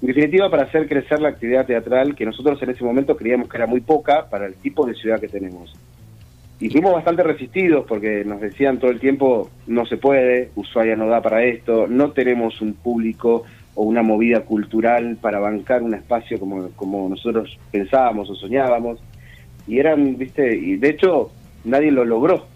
en 0.00 0.08
definitiva 0.08 0.50
para 0.50 0.64
hacer 0.64 0.88
crecer 0.88 1.20
la 1.20 1.30
actividad 1.30 1.66
teatral 1.66 2.14
que 2.14 2.24
nosotros 2.24 2.62
en 2.62 2.70
ese 2.70 2.84
momento 2.84 3.16
creíamos 3.16 3.48
que 3.48 3.56
era 3.56 3.66
muy 3.66 3.80
poca 3.80 4.28
para 4.28 4.46
el 4.46 4.54
tipo 4.54 4.86
de 4.86 4.94
ciudad 4.94 5.18
que 5.18 5.28
tenemos. 5.28 5.72
Y 6.60 6.70
fuimos 6.70 6.92
bastante 6.92 7.24
resistidos 7.24 7.84
porque 7.88 8.24
nos 8.24 8.40
decían 8.40 8.78
todo 8.78 8.90
el 8.90 9.00
tiempo, 9.00 9.50
no 9.66 9.84
se 9.86 9.96
puede, 9.96 10.50
Ushuaia 10.54 10.94
no 10.94 11.08
da 11.08 11.20
para 11.20 11.42
esto, 11.42 11.86
no 11.88 12.12
tenemos 12.12 12.60
un 12.60 12.74
público 12.74 13.42
o 13.74 13.82
una 13.82 14.02
movida 14.02 14.42
cultural 14.42 15.16
para 15.20 15.40
bancar 15.40 15.82
un 15.82 15.94
espacio 15.94 16.38
como, 16.38 16.68
como 16.76 17.08
nosotros 17.08 17.58
pensábamos 17.72 18.30
o 18.30 18.36
soñábamos 18.36 19.00
y 19.66 19.78
eran, 19.78 20.16
viste, 20.16 20.56
y 20.56 20.76
de 20.76 20.90
hecho 20.90 21.30
nadie 21.64 21.90
lo 21.90 22.04
logró 22.04 22.46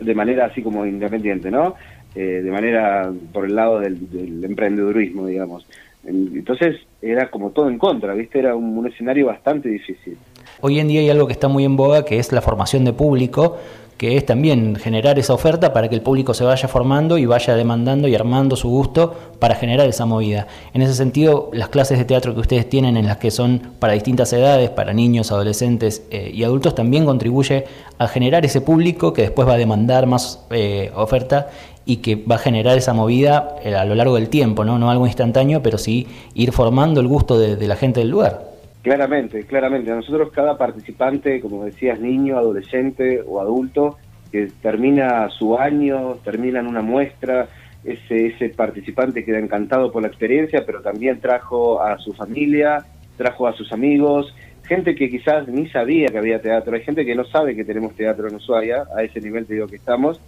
de 0.00 0.14
manera 0.14 0.46
así 0.46 0.62
como 0.62 0.86
independiente, 0.86 1.50
¿no? 1.50 1.74
Eh, 2.14 2.40
de 2.42 2.50
manera 2.50 3.12
por 3.32 3.44
el 3.44 3.54
lado 3.54 3.80
del, 3.80 4.10
del, 4.10 4.44
emprendedurismo, 4.44 5.26
digamos. 5.26 5.66
Entonces 6.04 6.76
era 7.02 7.30
como 7.30 7.50
todo 7.50 7.68
en 7.68 7.78
contra, 7.78 8.14
¿viste? 8.14 8.38
Era 8.38 8.54
un 8.54 8.86
escenario 8.86 9.26
bastante 9.26 9.68
difícil. 9.68 10.16
Hoy 10.62 10.80
en 10.80 10.88
día 10.88 11.00
hay 11.00 11.10
algo 11.10 11.26
que 11.26 11.34
está 11.34 11.48
muy 11.48 11.64
en 11.64 11.76
boga, 11.76 12.04
que 12.04 12.18
es 12.18 12.32
la 12.32 12.40
formación 12.40 12.86
de 12.86 12.94
público, 12.94 13.56
que 13.98 14.16
es 14.16 14.24
también 14.24 14.76
generar 14.76 15.18
esa 15.18 15.34
oferta 15.34 15.74
para 15.74 15.88
que 15.88 15.94
el 15.94 16.00
público 16.00 16.32
se 16.32 16.44
vaya 16.44 16.66
formando 16.66 17.18
y 17.18 17.26
vaya 17.26 17.54
demandando 17.54 18.08
y 18.08 18.14
armando 18.14 18.56
su 18.56 18.68
gusto 18.68 19.14
para 19.38 19.54
generar 19.54 19.86
esa 19.86 20.06
movida. 20.06 20.46
En 20.72 20.80
ese 20.80 20.94
sentido, 20.94 21.50
las 21.52 21.68
clases 21.68 21.98
de 21.98 22.06
teatro 22.06 22.34
que 22.34 22.40
ustedes 22.40 22.68
tienen 22.68 22.96
en 22.96 23.06
las 23.06 23.18
que 23.18 23.30
son 23.30 23.72
para 23.78 23.92
distintas 23.92 24.32
edades, 24.32 24.70
para 24.70 24.94
niños, 24.94 25.30
adolescentes 25.30 26.02
eh, 26.10 26.30
y 26.32 26.42
adultos, 26.44 26.74
también 26.74 27.04
contribuye 27.04 27.66
a 27.98 28.08
generar 28.08 28.46
ese 28.46 28.62
público 28.62 29.12
que 29.12 29.22
después 29.22 29.46
va 29.46 29.54
a 29.54 29.58
demandar 29.58 30.06
más 30.06 30.44
eh, 30.50 30.90
oferta 30.94 31.48
y 31.84 31.98
que 31.98 32.16
va 32.16 32.36
a 32.36 32.38
generar 32.38 32.78
esa 32.78 32.94
movida 32.94 33.56
eh, 33.62 33.74
a 33.74 33.84
lo 33.84 33.94
largo 33.94 34.14
del 34.14 34.30
tiempo, 34.30 34.64
¿no? 34.64 34.78
no 34.78 34.90
algo 34.90 35.06
instantáneo, 35.06 35.62
pero 35.62 35.76
sí 35.76 36.06
ir 36.34 36.52
formando 36.52 37.00
el 37.00 37.08
gusto 37.08 37.38
de 37.38 37.66
la 37.66 37.76
gente 37.76 38.00
del 38.00 38.08
lugar. 38.08 38.55
Claramente, 38.86 39.42
claramente. 39.42 39.90
A 39.90 39.96
nosotros 39.96 40.30
cada 40.30 40.56
participante, 40.56 41.40
como 41.40 41.64
decías, 41.64 41.98
niño, 41.98 42.38
adolescente 42.38 43.20
o 43.20 43.40
adulto, 43.40 43.96
que 44.30 44.46
termina 44.62 45.28
su 45.28 45.58
año, 45.58 46.18
termina 46.22 46.60
en 46.60 46.68
una 46.68 46.82
muestra, 46.82 47.48
ese, 47.82 48.28
ese 48.28 48.50
participante 48.50 49.24
queda 49.24 49.40
encantado 49.40 49.90
por 49.90 50.02
la 50.02 50.08
experiencia, 50.08 50.62
pero 50.64 50.82
también 50.82 51.18
trajo 51.18 51.82
a 51.82 51.98
su 51.98 52.12
familia, 52.12 52.84
trajo 53.16 53.48
a 53.48 53.54
sus 53.54 53.72
amigos, 53.72 54.32
gente 54.68 54.94
que 54.94 55.10
quizás 55.10 55.48
ni 55.48 55.68
sabía 55.68 56.06
que 56.06 56.18
había 56.18 56.40
teatro, 56.40 56.76
hay 56.76 56.84
gente 56.84 57.04
que 57.04 57.16
no 57.16 57.24
sabe 57.24 57.56
que 57.56 57.64
tenemos 57.64 57.92
teatro 57.96 58.28
en 58.28 58.36
Ushuaia, 58.36 58.84
a 58.96 59.02
ese 59.02 59.20
nivel 59.20 59.46
te 59.46 59.54
digo 59.54 59.66
que 59.66 59.76
estamos, 59.76 60.20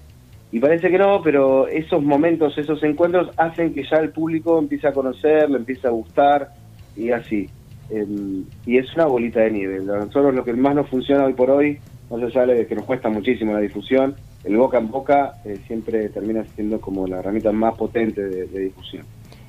y 0.50 0.58
parece 0.58 0.90
que 0.90 0.98
no, 0.98 1.22
pero 1.22 1.68
esos 1.68 2.02
momentos, 2.02 2.58
esos 2.58 2.82
encuentros 2.82 3.30
hacen 3.36 3.72
que 3.72 3.84
ya 3.84 3.98
el 3.98 4.10
público 4.10 4.58
empiece 4.58 4.88
a 4.88 4.92
conocer, 4.92 5.48
le 5.48 5.58
empiece 5.58 5.86
a 5.86 5.90
gustar, 5.90 6.48
y 6.96 7.12
así. 7.12 7.48
Em, 7.90 8.44
y 8.66 8.78
es 8.78 8.94
una 8.94 9.06
bolita 9.06 9.40
de 9.40 9.50
nieve. 9.50 9.80
Nosotros 9.80 10.34
lo 10.34 10.44
que 10.44 10.52
más 10.52 10.74
nos 10.74 10.88
funciona 10.88 11.24
hoy 11.24 11.32
por 11.32 11.50
hoy, 11.50 11.78
no 12.10 12.18
se 12.18 12.30
sabe 12.32 12.66
que 12.66 12.74
nos 12.74 12.84
cuesta 12.84 13.08
muchísimo 13.08 13.52
la 13.52 13.60
difusión, 13.60 14.14
el 14.44 14.56
boca 14.56 14.78
en 14.78 14.90
boca 14.90 15.34
eh, 15.44 15.58
siempre 15.66 16.08
termina 16.08 16.44
siendo 16.54 16.80
como 16.80 17.06
la 17.06 17.18
herramienta 17.18 17.52
más 17.52 17.74
potente 17.76 18.22
de, 18.22 18.46
difusión. 18.46 19.04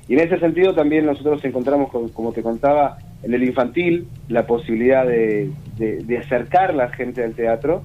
Y 0.08 0.14
en 0.14 0.20
ese 0.20 0.38
sentido 0.38 0.74
también 0.74 1.06
nosotros 1.06 1.44
encontramos, 1.44 1.90
como 2.12 2.32
te 2.32 2.42
contaba, 2.42 2.98
en 3.22 3.32
el 3.32 3.44
infantil 3.44 4.08
la 4.28 4.46
posibilidad 4.46 5.06
de, 5.06 5.50
acercar 6.18 6.74
la 6.74 6.88
gente 6.88 7.22
al 7.22 7.34
teatro, 7.34 7.82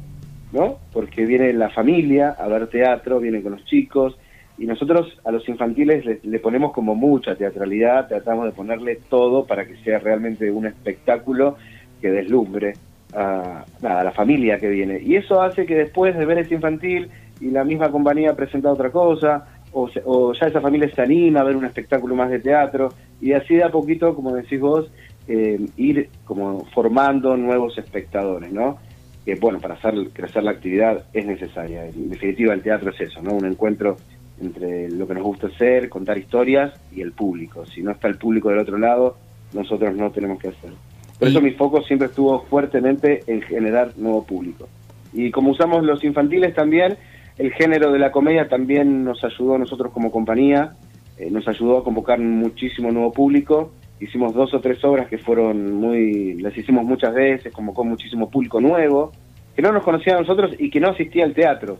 ¿no? 0.52 0.78
Porque 0.92 1.26
viene 1.26 1.54
la 1.54 1.70
familia 1.70 2.30
a 2.32 2.48
ver 2.48 2.68
teatro, 2.68 3.20
vienen 3.20 3.44
con 3.44 3.54
los 3.54 3.66
chicos, 3.66 4.18
y 4.58 4.66
nosotros 4.66 5.18
a 5.26 5.32
los 5.32 5.48
infantiles 5.50 6.24
le, 6.24 6.40
ponemos 6.40 6.72
como 6.72 6.96
mucha 6.96 7.36
teatralidad, 7.36 8.08
tratamos 8.08 8.46
de 8.46 8.52
ponerle 8.52 9.00
todo 9.10 9.46
para 9.46 9.66
que 9.66 9.76
sea 9.78 10.00
realmente 10.00 10.50
un 10.50 10.66
espectáculo 10.66 11.58
que 12.02 12.10
deslumbre 12.10 12.74
a, 13.14 13.66
la 13.82 14.12
familia 14.12 14.60
que 14.60 14.70
viene. 14.70 15.02
Y 15.02 15.16
eso 15.16 15.42
hace 15.42 15.66
que 15.66 15.76
después 15.76 16.18
de 16.18 16.26
ver 16.26 16.40
ese 16.40 16.56
infantil 16.56 17.10
y 17.42 17.52
la 17.52 17.64
misma 17.64 17.92
compañía 17.92 18.34
presenta 18.34 18.72
otra 18.72 18.92
cosa, 18.92 19.46
o, 19.74 20.34
ya 20.34 20.48
esa 20.48 20.62
familia 20.62 20.90
se 20.94 21.02
anima 21.02 21.42
a 21.42 21.44
ver 21.44 21.58
un 21.58 21.66
espectáculo 21.66 22.16
más 22.16 22.30
de 22.30 22.40
teatro, 22.40 22.94
y 23.20 23.34
así 23.34 23.56
de 23.56 23.64
a 23.64 23.70
poquito, 23.70 24.16
como 24.16 24.34
decís 24.34 24.60
vos, 24.60 24.90
eh, 25.28 25.60
ir 25.76 26.10
como 26.24 26.64
formando 26.74 27.36
nuevos 27.36 27.78
espectadores, 27.78 28.54
¿no? 28.54 28.78
Que 29.26 29.36
bueno, 29.36 29.60
para 29.60 29.74
hacer 29.74 29.96
crecer 30.14 30.44
la 30.44 30.52
actividad 30.52 31.04
es 31.14 31.26
necesaria. 31.26 31.88
En 31.88 32.10
definitiva, 32.10 32.54
el 32.54 32.62
teatro 32.62 32.92
es 32.92 33.02
eso, 33.02 33.22
¿no? 33.22 33.34
Un 33.34 33.46
encuentro 33.46 33.98
entre 34.42 34.90
lo 34.90 35.08
que 35.08 35.14
nos 35.14 35.24
gusta 35.24 35.48
hacer, 35.48 35.90
contar 35.90 36.18
historias 36.18 36.74
y 36.92 37.02
el 37.02 37.12
público. 37.12 37.66
Si 37.66 37.82
no 37.82 37.92
está 37.92 38.08
el 38.08 38.18
público 38.18 38.50
del 38.50 38.60
otro 38.60 38.78
lado, 38.78 39.18
nosotros 39.54 39.96
no 39.96 40.12
tenemos 40.12 40.40
que 40.40 40.50
hacer. 40.50 40.72
Por 41.18 41.30
eso 41.30 41.42
mi 41.42 41.52
foco 41.52 41.82
siempre 41.82 42.08
estuvo 42.08 42.42
fuertemente 42.44 43.24
en 43.28 43.42
generar 43.42 43.94
nuevo 43.98 44.26
público. 44.26 44.68
Y 45.14 45.32
como 45.32 45.52
usamos 45.52 45.84
los 45.84 46.04
infantiles 46.04 46.54
también, 46.54 46.98
el 47.38 47.54
género 47.54 47.92
de 47.92 48.00
la 48.00 48.12
comedia 48.12 48.50
también 48.50 49.06
nos 49.06 49.24
ayudó 49.24 49.56
a 49.56 49.60
nosotros 49.60 49.94
como 49.94 50.12
compañía, 50.12 50.74
eh, 51.18 51.30
nos 51.32 51.48
ayudó 51.48 51.78
a 51.78 51.84
convocar 51.84 52.20
muchísimo 52.20 52.92
nuevo 52.92 53.14
público. 53.14 53.72
Hicimos 54.02 54.34
dos 54.34 54.54
o 54.54 54.60
tres 54.60 54.84
obras 54.84 55.08
que 55.08 55.18
fueron 55.18 55.74
muy, 55.74 56.34
las 56.42 56.58
hicimos 56.58 56.84
muchas 56.84 57.14
veces, 57.14 57.54
convocó 57.54 57.86
muchísimo 57.86 58.30
público 58.30 58.60
nuevo, 58.60 59.14
que 59.56 59.62
no 59.62 59.72
nos 59.72 59.84
conocía 59.84 60.18
a 60.18 60.20
nosotros 60.20 60.52
y 60.60 60.70
que 60.70 60.82
no 60.82 60.90
asistía 60.90 61.24
al 61.24 61.34
teatro 61.34 61.80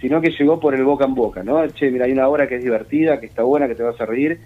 sino 0.00 0.20
que 0.20 0.30
llegó 0.30 0.58
por 0.58 0.74
el 0.74 0.84
boca 0.84 1.04
en 1.04 1.14
boca, 1.14 1.42
¿no? 1.42 1.66
Che, 1.68 1.90
mira, 1.90 2.06
hay 2.06 2.12
una 2.12 2.28
obra 2.28 2.48
que 2.48 2.56
es 2.56 2.64
divertida, 2.64 3.20
que 3.20 3.26
está 3.26 3.42
buena, 3.42 3.68
que 3.68 3.74
te 3.74 3.82
vas 3.82 4.00
a 4.00 4.06
reír. 4.06 4.38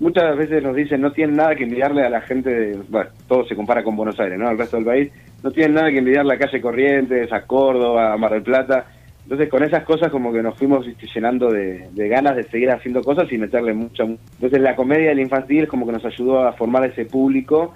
Muchas 0.00 0.36
veces 0.36 0.62
nos 0.62 0.74
dicen, 0.74 1.00
no 1.00 1.12
tienen 1.12 1.36
nada 1.36 1.54
que 1.54 1.64
envidiarle 1.64 2.02
a 2.02 2.10
la 2.10 2.20
gente, 2.22 2.50
de, 2.50 2.78
bueno, 2.88 3.10
todo 3.28 3.44
se 3.46 3.54
compara 3.54 3.84
con 3.84 3.96
Buenos 3.96 4.18
Aires, 4.18 4.38
¿no? 4.38 4.48
Al 4.48 4.58
resto 4.58 4.76
del 4.76 4.86
país, 4.86 5.12
no 5.42 5.50
tienen 5.50 5.74
nada 5.74 5.90
que 5.90 5.98
envidiarle 5.98 6.34
a 6.34 6.38
Calle 6.38 6.60
Corrientes, 6.60 7.32
a 7.32 7.42
Córdoba, 7.42 8.12
a 8.12 8.16
Mar 8.16 8.32
del 8.32 8.42
Plata. 8.42 8.86
Entonces 9.24 9.48
con 9.48 9.62
esas 9.62 9.84
cosas 9.84 10.10
como 10.10 10.32
que 10.32 10.42
nos 10.42 10.56
fuimos 10.58 10.86
llenando 11.14 11.50
de, 11.50 11.88
ganas 11.94 12.36
de 12.36 12.42
seguir 12.44 12.70
haciendo 12.70 13.02
cosas 13.02 13.30
y 13.32 13.38
meterle 13.38 13.72
mucho. 13.72 14.04
Entonces 14.04 14.60
la 14.60 14.76
comedia 14.76 15.10
del 15.10 15.20
infantil 15.20 15.66
como 15.66 15.86
que 15.86 15.92
nos 15.92 16.04
ayudó 16.04 16.46
a 16.46 16.52
formar 16.52 16.84
ese 16.84 17.06
público 17.06 17.74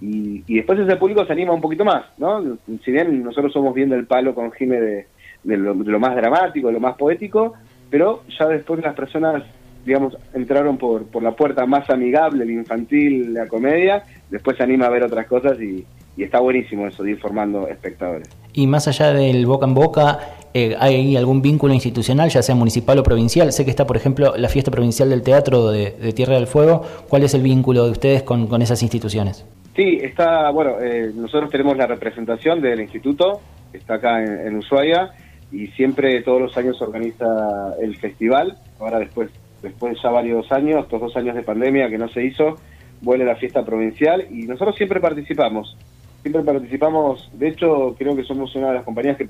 y, 0.00 0.42
y 0.46 0.56
después 0.56 0.78
ese 0.78 0.96
público 0.96 1.24
se 1.24 1.32
anima 1.32 1.54
un 1.54 1.60
poquito 1.60 1.86
más, 1.86 2.04
¿no? 2.18 2.58
Si 2.84 2.90
bien 2.90 3.22
nosotros 3.22 3.50
somos 3.52 3.74
viendo 3.74 3.96
el 3.96 4.06
palo 4.06 4.34
con 4.34 4.52
Jime 4.52 4.78
de 4.78 5.06
de 5.42 5.56
lo, 5.56 5.74
más 6.00 6.14
dramático, 6.14 6.68
de 6.68 6.74
lo 6.74 6.80
más 6.80 6.96
poético, 6.96 7.54
pero 7.90 8.22
ya 8.38 8.46
después 8.46 8.80
las 8.82 8.94
personas, 8.94 9.42
digamos, 9.84 10.16
entraron 10.34 10.76
por, 10.76 11.06
por 11.06 11.22
la 11.22 11.32
puerta 11.32 11.66
más 11.66 11.88
amigable, 11.90 12.44
el 12.44 12.50
infantil, 12.50 13.34
la 13.34 13.46
comedia, 13.46 14.04
después 14.30 14.56
se 14.56 14.62
anima 14.62 14.86
a 14.86 14.90
ver 14.90 15.02
otras 15.04 15.26
cosas 15.26 15.60
y, 15.60 15.84
está 16.18 16.38
buenísimo 16.38 16.86
eso 16.86 17.02
de 17.02 17.12
ir 17.12 17.18
formando 17.18 17.66
espectadores. 17.66 18.28
Y 18.52 18.66
más 18.66 18.86
allá 18.86 19.10
del 19.14 19.46
boca 19.46 19.64
en 19.64 19.72
boca, 19.72 20.18
eh, 20.52 20.76
¿hay 20.78 21.16
algún 21.16 21.40
vínculo 21.40 21.72
institucional, 21.72 22.28
ya 22.28 22.42
sea 22.42 22.54
municipal 22.54 22.98
o 22.98 23.02
provincial? 23.02 23.50
Sé 23.52 23.64
que 23.64 23.70
está, 23.70 23.86
por 23.86 23.96
ejemplo, 23.96 24.34
la 24.36 24.50
fiesta 24.50 24.70
provincial 24.70 25.08
del 25.08 25.22
teatro 25.22 25.70
de, 25.70 26.12
Tierra 26.12 26.34
del 26.34 26.46
Fuego. 26.46 26.82
¿Cuál 27.08 27.22
es 27.22 27.32
el 27.32 27.40
vínculo 27.40 27.86
de 27.86 27.92
ustedes 27.92 28.22
con, 28.22 28.48
con 28.48 28.60
esas 28.60 28.82
instituciones? 28.82 29.46
Sí, 29.74 29.98
está, 30.02 30.50
bueno, 30.50 30.80
eh, 30.80 31.10
nosotros 31.14 31.50
tenemos 31.50 31.74
la 31.76 31.86
representación 31.86 32.60
del 32.60 32.80
instituto, 32.80 33.40
está 33.72 33.94
acá 33.94 34.22
en, 34.22 34.48
en 34.48 34.56
Ushuaia, 34.56 35.12
y 35.52 35.66
siempre 35.68 36.22
todos 36.22 36.40
los 36.40 36.56
años 36.56 36.78
se 36.78 36.84
organiza 36.84 37.74
el 37.80 37.96
festival. 37.96 38.56
Ahora 38.78 38.98
después, 38.98 39.30
después 39.62 39.98
ya 40.02 40.10
varios 40.10 40.50
años, 40.52 40.84
estos 40.84 41.00
dos 41.00 41.16
años 41.16 41.34
de 41.34 41.42
pandemia 41.42 41.88
que 41.88 41.98
no 41.98 42.08
se 42.08 42.24
hizo, 42.24 42.56
vuelve 43.00 43.24
la 43.24 43.36
fiesta 43.36 43.64
provincial 43.64 44.26
y 44.30 44.46
nosotros 44.46 44.76
siempre 44.76 45.00
participamos. 45.00 45.76
Siempre 46.22 46.42
participamos, 46.42 47.30
de 47.32 47.48
hecho 47.48 47.94
creo 47.98 48.14
que 48.14 48.24
somos 48.24 48.54
una 48.54 48.68
de 48.68 48.74
las 48.74 48.84
compañías 48.84 49.16
que 49.16 49.26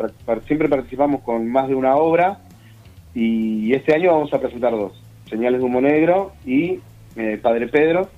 siempre 0.46 0.68
participamos 0.68 1.22
con 1.22 1.48
más 1.48 1.68
de 1.68 1.76
una 1.76 1.94
obra 1.96 2.40
y 3.14 3.72
este 3.72 3.94
año 3.94 4.12
vamos 4.12 4.32
a 4.34 4.40
presentar 4.40 4.72
dos, 4.72 5.00
Señales 5.28 5.60
de 5.60 5.66
Humo 5.66 5.80
Negro 5.80 6.32
y 6.44 6.80
eh, 7.16 7.38
Padre 7.40 7.68
Pedro. 7.68 8.08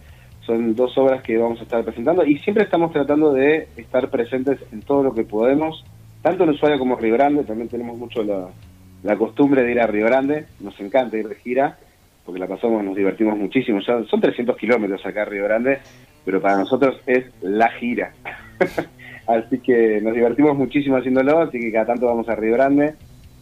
Son 0.46 0.74
dos 0.74 0.96
obras 0.98 1.22
que 1.22 1.36
vamos 1.36 1.60
a 1.60 1.62
estar 1.62 1.84
presentando 1.84 2.24
y 2.24 2.38
siempre 2.38 2.64
estamos 2.64 2.92
tratando 2.92 3.32
de 3.32 3.68
estar 3.76 4.10
presentes 4.10 4.58
en 4.72 4.80
todo 4.80 5.02
lo 5.02 5.14
que 5.14 5.22
podemos 5.22 5.84
tanto 6.22 6.44
en 6.44 6.50
Ushuaia 6.50 6.78
como 6.78 6.96
Río 6.96 7.14
Grande, 7.14 7.44
también 7.44 7.68
tenemos 7.68 7.98
mucho 7.98 8.22
la, 8.22 9.16
costumbre 9.16 9.64
de 9.64 9.72
ir 9.72 9.80
a 9.80 9.86
Río 9.86 10.06
Grande, 10.06 10.46
nos 10.60 10.78
encanta 10.80 11.18
ir 11.18 11.28
de 11.28 11.34
gira, 11.34 11.76
porque 12.24 12.40
la 12.40 12.46
pasamos, 12.46 12.84
nos 12.84 12.96
divertimos 12.96 13.36
muchísimo, 13.36 13.80
son 13.82 14.20
300 14.20 14.56
kilómetros 14.56 15.04
acá 15.04 15.22
a 15.22 15.24
Río 15.26 15.44
Grande, 15.44 15.80
pero 16.24 16.40
para 16.40 16.56
nosotros 16.56 17.00
es 17.06 17.24
la 17.42 17.68
gira. 17.72 18.12
así 19.26 19.58
que 19.58 20.00
nos 20.00 20.14
divertimos 20.14 20.56
muchísimo 20.56 20.96
haciéndolo, 20.96 21.40
así 21.40 21.58
que 21.58 21.72
cada 21.72 21.86
tanto 21.86 22.06
vamos 22.06 22.28
a 22.28 22.36
Río 22.36 22.54
Grande. 22.54 22.94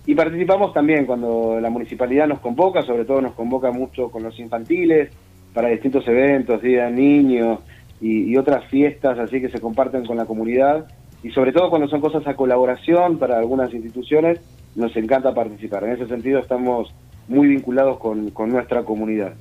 Y 0.07 0.15
participamos 0.15 0.73
también 0.73 1.05
cuando 1.05 1.61
la 1.61 1.69
municipalidad 1.69 2.27
nos 2.27 2.41
convoca, 2.41 2.81
sobre 2.83 3.05
todo 3.05 3.21
nos 3.21 3.35
convoca 3.35 3.71
mucho 3.71 4.11
con 4.11 4.23
los 4.23 4.39
infantiles, 4.41 5.11
para 5.53 5.69
distintos 5.69 6.09
eventos, 6.09 6.63
Día 6.63 6.89
Niños 6.89 7.59
y 8.01 8.35
otras 8.39 8.65
fiestas 8.71 9.19
así 9.19 9.43
que 9.43 9.51
se 9.51 9.61
comparten 9.61 10.07
con 10.07 10.17
la 10.17 10.25
comunidad 10.25 10.87
y 11.23 11.31
sobre 11.31 11.53
todo 11.53 11.69
cuando 11.71 11.89
son 11.89 12.01
cosas 12.01 12.27
a 12.27 12.35
colaboración 12.35 13.19
para 13.19 13.39
algunas 13.39 13.73
instituciones, 13.75 14.41
nos 14.75 14.97
encanta 14.97 15.35
participar. 15.35 15.85
En 15.85 15.93
ese 15.93 16.07
sentido 16.07 16.39
estamos 16.39 16.93
muy 17.29 17.49
vinculados 17.49 17.99
con, 17.99 18.33
nuestra 18.49 18.85
comunidad. 18.85 19.33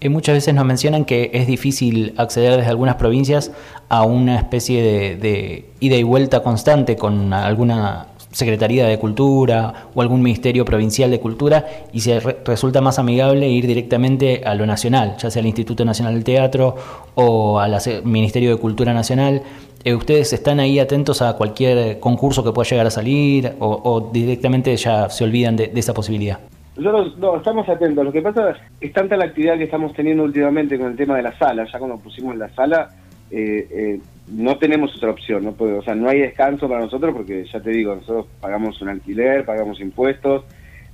Eh, 0.00 0.08
muchas 0.08 0.34
veces 0.34 0.54
nos 0.54 0.64
mencionan 0.64 1.04
que 1.04 1.30
es 1.32 1.46
difícil 1.46 2.14
acceder 2.16 2.56
desde 2.56 2.70
algunas 2.70 2.96
provincias 2.96 3.52
a 3.88 4.04
una 4.04 4.36
especie 4.36 5.16
de, 5.16 5.64
ida 5.80 5.96
y 5.96 6.02
vuelta 6.02 6.42
constante 6.42 6.96
con 6.96 7.32
alguna 7.32 8.06
Secretaría 8.30 8.86
de 8.86 8.98
Cultura 8.98 9.88
o 9.94 10.02
algún 10.02 10.22
Ministerio 10.22 10.64
Provincial 10.64 11.10
de 11.10 11.20
Cultura 11.20 11.66
y 11.92 12.00
se 12.00 12.20
resulta 12.20 12.80
más 12.80 12.98
amigable 12.98 13.48
ir 13.48 13.66
directamente 13.66 14.42
a 14.44 14.54
lo 14.54 14.66
nacional, 14.66 15.16
ya 15.18 15.30
sea 15.30 15.40
al 15.40 15.46
Instituto 15.46 15.84
Nacional 15.84 16.14
del 16.14 16.24
Teatro 16.24 16.76
o 17.14 17.58
al 17.58 17.76
Ministerio 18.04 18.50
de 18.50 18.56
Cultura 18.56 18.92
Nacional. 18.92 19.42
Eh, 19.84 19.94
¿Ustedes 19.94 20.32
están 20.32 20.60
ahí 20.60 20.78
atentos 20.78 21.22
a 21.22 21.34
cualquier 21.34 22.00
concurso 22.00 22.44
que 22.44 22.52
pueda 22.52 22.68
llegar 22.68 22.86
a 22.86 22.90
salir 22.90 23.52
o, 23.60 24.10
directamente 24.12 24.76
ya 24.76 25.08
se 25.08 25.24
olvidan 25.24 25.56
de, 25.56 25.70
esa 25.74 25.94
posibilidad? 25.94 26.38
Nosotros 26.76 27.18
no, 27.18 27.36
estamos 27.36 27.68
atentos. 27.68 28.04
Lo 28.04 28.12
que 28.12 28.22
pasa 28.22 28.54
es 28.80 28.92
tanta 28.92 29.16
la 29.16 29.26
actividad 29.26 29.56
que 29.56 29.64
estamos 29.64 29.92
teniendo 29.94 30.24
últimamente 30.24 30.78
con 30.78 30.88
el 30.88 30.96
tema 30.96 31.16
de 31.16 31.22
la 31.22 31.36
sala. 31.38 31.66
Ya 31.72 31.78
cuando 31.78 31.96
pusimos 31.98 32.36
la 32.36 32.48
sala, 32.50 32.90
eh, 33.30 33.66
eh, 33.70 34.00
no 34.30 34.58
tenemos 34.58 34.94
otra 34.96 35.10
opción. 35.10 35.44
No 35.44 35.54
o 35.58 35.82
sea, 35.82 35.94
no 35.94 36.08
hay 36.08 36.20
descanso 36.20 36.68
para 36.68 36.80
nosotros 36.80 37.14
porque, 37.14 37.44
ya 37.52 37.60
te 37.60 37.70
digo, 37.70 37.94
nosotros 37.94 38.26
pagamos 38.40 38.80
un 38.82 38.88
alquiler, 38.88 39.44
pagamos 39.44 39.80
impuestos. 39.80 40.44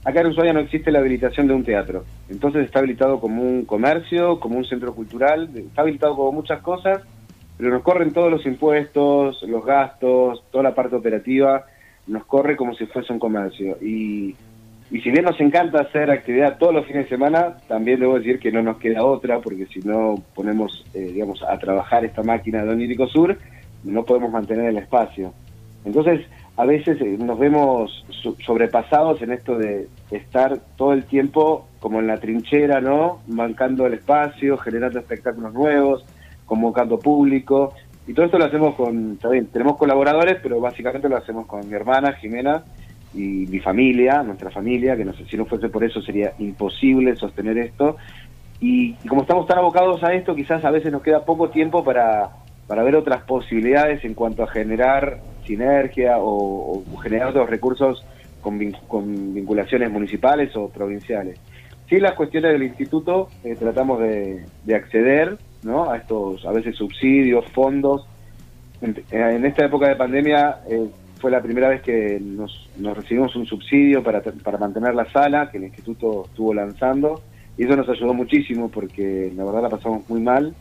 Acá 0.04 0.20
en 0.20 0.26
Ushuaia 0.28 0.52
no 0.52 0.60
existe 0.60 0.90
la 0.90 0.98
habilitación 0.98 1.48
de 1.48 1.54
un 1.54 1.64
teatro. 1.64 2.04
Entonces 2.28 2.64
está 2.64 2.80
habilitado 2.80 3.20
como 3.20 3.42
un 3.42 3.64
comercio, 3.64 4.38
como 4.38 4.58
un 4.58 4.64
centro 4.64 4.94
cultural, 4.94 5.50
está 5.54 5.82
habilitado 5.82 6.14
como 6.16 6.32
muchas 6.32 6.60
cosas 6.60 7.02
pero 7.56 7.70
nos 7.70 7.82
corren 7.82 8.12
todos 8.12 8.30
los 8.30 8.44
impuestos, 8.46 9.42
los 9.42 9.64
gastos, 9.64 10.42
toda 10.50 10.64
la 10.64 10.74
parte 10.74 10.96
operativa, 10.96 11.64
nos 12.06 12.24
corre 12.26 12.56
como 12.56 12.74
si 12.74 12.86
fuese 12.86 13.12
un 13.12 13.18
comercio. 13.18 13.78
Y 13.80 14.34
Y 14.90 15.00
si 15.00 15.10
bien 15.10 15.24
nos 15.24 15.40
encanta 15.40 15.80
hacer 15.80 16.10
actividad 16.10 16.58
todos 16.58 16.74
los 16.74 16.86
fines 16.86 17.04
de 17.04 17.08
semana, 17.08 17.56
también 17.68 18.00
debo 18.00 18.18
decir 18.18 18.38
que 18.38 18.52
no 18.52 18.62
nos 18.62 18.78
queda 18.78 19.04
otra, 19.04 19.40
porque 19.40 19.66
si 19.66 19.80
no 19.80 20.16
ponemos, 20.34 20.84
eh, 20.94 21.10
digamos, 21.12 21.42
a 21.42 21.58
trabajar 21.58 22.04
esta 22.04 22.22
máquina 22.22 22.64
de 22.64 22.70
Onírico 22.70 23.06
Sur, 23.08 23.38
no 23.82 24.04
podemos 24.04 24.30
mantener 24.30 24.66
el 24.66 24.78
espacio. 24.78 25.32
Entonces, 25.84 26.26
a 26.56 26.64
veces 26.64 27.00
eh, 27.00 27.16
nos 27.18 27.38
vemos 27.38 28.04
sobrepasados 28.44 29.20
en 29.22 29.32
esto 29.32 29.58
de 29.58 29.88
estar 30.10 30.60
todo 30.76 30.92
el 30.92 31.04
tiempo 31.04 31.66
como 31.80 32.00
en 32.00 32.06
la 32.06 32.18
trinchera, 32.18 32.80
¿no? 32.80 33.20
Mancando 33.26 33.86
el 33.86 33.94
espacio, 33.94 34.56
generando 34.58 34.98
espectáculos 35.00 35.52
nuevos, 35.52 36.04
convocando 36.46 36.98
público. 36.98 37.74
Y 38.06 38.12
todo 38.12 38.26
esto 38.26 38.38
lo 38.38 38.44
hacemos 38.44 38.74
con, 38.74 39.16
también 39.16 39.46
tenemos 39.46 39.76
colaboradores, 39.76 40.36
pero 40.42 40.60
básicamente 40.60 41.08
lo 41.08 41.16
hacemos 41.16 41.46
con 41.46 41.66
mi 41.66 41.74
hermana 41.74 42.12
Jimena 42.12 42.62
y 43.14 43.46
mi 43.46 43.60
familia, 43.60 44.22
nuestra 44.22 44.50
familia, 44.50 44.96
que 44.96 45.04
no 45.04 45.12
sé 45.14 45.24
si 45.26 45.36
no 45.36 45.46
fuese 45.46 45.68
por 45.68 45.84
eso 45.84 46.02
sería 46.02 46.32
imposible 46.38 47.14
sostener 47.16 47.58
esto. 47.58 47.96
Y, 48.60 48.94
como 49.08 49.22
estamos 49.22 49.46
tan 49.46 49.58
abocados 49.58 50.02
a 50.02 50.14
esto, 50.14 50.34
quizás 50.34 50.64
a 50.64 50.70
veces 50.70 50.90
nos 50.90 51.02
queda 51.02 51.24
poco 51.24 51.50
tiempo 51.50 51.84
para, 51.84 52.30
para 52.66 52.82
ver 52.82 52.96
otras 52.96 53.22
posibilidades 53.22 54.04
en 54.04 54.14
cuanto 54.14 54.42
a 54.42 54.46
generar 54.46 55.18
sinergia 55.44 56.16
o, 56.18 56.82
generar 57.02 57.28
otros 57.28 57.48
recursos 57.50 58.04
con, 58.40 58.58
vinculaciones 58.58 59.90
municipales 59.90 60.54
o 60.56 60.68
provinciales. 60.68 61.38
Sí, 61.88 62.00
las 62.00 62.14
cuestiones 62.14 62.52
del 62.52 62.62
instituto 62.62 63.28
eh, 63.44 63.56
tratamos 63.58 64.00
de, 64.00 64.46
acceder 64.74 65.36
¿no? 65.62 65.90
a 65.90 65.98
estos, 65.98 66.44
a 66.46 66.52
veces 66.52 66.76
subsidios, 66.76 67.44
fondos. 67.52 68.06
En, 68.80 69.46
esta 69.46 69.64
época 69.64 69.88
de 69.88 69.96
pandemia 69.96 70.58
eh, 70.68 70.88
fue 71.24 71.30
la 71.30 71.40
primera 71.40 71.70
vez 71.70 71.80
que 71.80 72.20
nos, 72.20 72.68
recibimos 72.76 73.34
un 73.34 73.46
subsidio 73.46 74.02
para, 74.02 74.20
para 74.20 74.58
mantener 74.58 74.94
la 74.94 75.10
sala 75.10 75.50
que 75.50 75.56
el 75.56 75.64
instituto 75.64 76.26
estuvo 76.26 76.52
lanzando 76.52 77.22
y 77.56 77.64
eso 77.64 77.74
nos 77.74 77.88
ayudó 77.88 78.12
muchísimo 78.12 78.68
porque 78.68 79.32
la 79.34 79.42
verdad 79.42 79.62
la 79.62 79.68
pasamos 79.70 80.06
muy 80.10 80.20
mal 80.20 80.54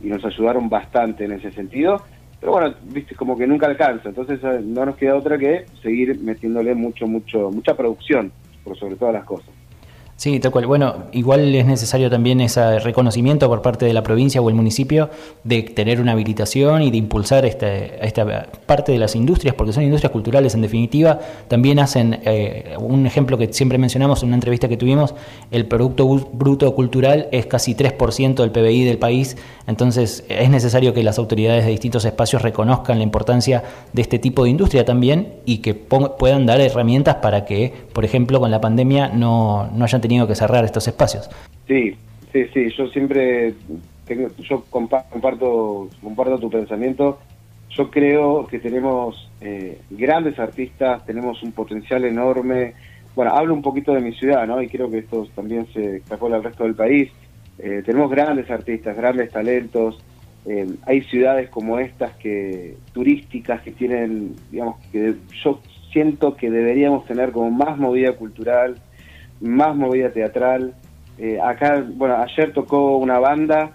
y 0.00 0.06
nos 0.06 0.24
ayudaron 0.24 0.68
bastante 0.68 1.24
en 1.24 1.32
ese 1.32 1.50
sentido. 1.50 2.00
Pero 2.38 2.52
bueno, 2.52 2.72
viste, 2.84 3.16
como 3.16 3.36
que 3.36 3.48
nunca 3.48 3.66
alcanza, 3.66 4.10
entonces 4.10 4.38
eh, 4.44 4.60
no 4.64 4.86
nos 4.86 4.94
queda 4.94 5.16
otra 5.16 5.36
que 5.38 5.66
seguir 5.82 6.20
metiéndole 6.20 6.76
mucho, 6.76 7.08
mucho, 7.08 7.50
mucha 7.50 7.76
producción, 7.76 8.30
por 8.62 8.78
sobre 8.78 8.94
todas 8.94 9.14
las 9.14 9.24
cosas. 9.24 9.55
Sí, 10.16 10.40
tal 10.40 10.50
cual. 10.50 10.66
Bueno, 10.66 10.94
igual 11.12 11.54
es 11.54 11.66
necesario 11.66 12.08
también 12.08 12.40
ese 12.40 12.78
reconocimiento 12.78 13.48
por 13.48 13.60
parte 13.60 13.84
de 13.84 13.92
la 13.92 14.02
provincia 14.02 14.40
o 14.40 14.48
el 14.48 14.54
municipio 14.54 15.10
de 15.44 15.62
tener 15.62 16.00
una 16.00 16.12
habilitación 16.12 16.82
y 16.82 16.90
de 16.90 16.96
impulsar 16.96 17.44
este, 17.44 18.02
esta 18.04 18.46
parte 18.64 18.92
de 18.92 18.98
las 18.98 19.14
industrias, 19.14 19.54
porque 19.54 19.74
son 19.74 19.82
industrias 19.82 20.10
culturales 20.10 20.54
en 20.54 20.62
definitiva. 20.62 21.20
También 21.48 21.78
hacen, 21.80 22.20
eh, 22.24 22.76
un 22.78 23.04
ejemplo 23.06 23.36
que 23.36 23.52
siempre 23.52 23.76
mencionamos 23.76 24.22
en 24.22 24.28
una 24.28 24.36
entrevista 24.36 24.68
que 24.68 24.78
tuvimos, 24.78 25.14
el 25.50 25.66
Producto 25.66 26.08
Bruto 26.08 26.74
Cultural 26.74 27.28
es 27.30 27.44
casi 27.44 27.74
3% 27.74 28.36
del 28.36 28.52
PBI 28.52 28.84
del 28.84 28.96
país, 28.96 29.36
entonces 29.66 30.24
es 30.30 30.48
necesario 30.48 30.94
que 30.94 31.02
las 31.02 31.18
autoridades 31.18 31.66
de 31.66 31.70
distintos 31.72 32.06
espacios 32.06 32.40
reconozcan 32.40 32.96
la 32.96 33.04
importancia 33.04 33.64
de 33.92 34.00
este 34.00 34.18
tipo 34.18 34.44
de 34.44 34.50
industria 34.50 34.86
también 34.86 35.34
y 35.44 35.58
que 35.58 35.74
puedan 35.74 36.46
dar 36.46 36.62
herramientas 36.62 37.16
para 37.16 37.44
que, 37.44 37.74
por 37.92 38.06
ejemplo, 38.06 38.40
con 38.40 38.50
la 38.50 38.62
pandemia 38.62 39.08
no, 39.08 39.68
no 39.74 39.84
hayan 39.84 40.00
que 40.26 40.34
cerrar 40.34 40.64
estos 40.64 40.86
espacios. 40.88 41.28
Sí, 41.66 41.96
sí, 42.32 42.46
sí, 42.52 42.70
yo 42.76 42.86
siempre 42.88 43.54
tengo, 44.06 44.28
yo 44.38 44.64
comparto, 44.70 45.88
comparto 46.02 46.38
tu 46.38 46.50
pensamiento. 46.50 47.18
Yo 47.70 47.90
creo 47.90 48.46
que 48.46 48.58
tenemos 48.58 49.28
eh, 49.40 49.80
grandes 49.90 50.38
artistas, 50.38 51.04
tenemos 51.04 51.42
un 51.42 51.52
potencial 51.52 52.04
enorme. 52.04 52.74
Bueno, 53.14 53.32
hablo 53.32 53.52
un 53.54 53.62
poquito 53.62 53.92
de 53.92 54.00
mi 54.00 54.12
ciudad, 54.12 54.46
¿no? 54.46 54.62
Y 54.62 54.68
creo 54.68 54.90
que 54.90 54.98
esto 54.98 55.26
también 55.34 55.66
se 55.72 55.96
extrapola 55.96 56.36
al 56.36 56.44
resto 56.44 56.64
del 56.64 56.74
país. 56.74 57.10
Eh, 57.58 57.82
tenemos 57.84 58.10
grandes 58.10 58.50
artistas, 58.50 58.96
grandes 58.96 59.30
talentos. 59.30 59.98
Eh, 60.46 60.66
hay 60.86 61.02
ciudades 61.02 61.50
como 61.50 61.78
estas 61.78 62.12
que 62.16 62.76
turísticas 62.92 63.62
que 63.62 63.72
tienen, 63.72 64.36
digamos, 64.50 64.76
que 64.92 65.14
yo 65.42 65.60
siento 65.92 66.36
que 66.36 66.50
deberíamos 66.50 67.06
tener 67.06 67.32
como 67.32 67.50
más 67.50 67.78
movida 67.78 68.12
cultural, 68.12 68.76
más 69.40 69.74
movida 69.76 70.10
teatral. 70.10 70.74
Eh, 71.18 71.38
acá, 71.40 71.84
bueno, 71.94 72.16
ayer 72.16 72.52
tocó 72.52 72.96
una 72.96 73.18
banda 73.18 73.72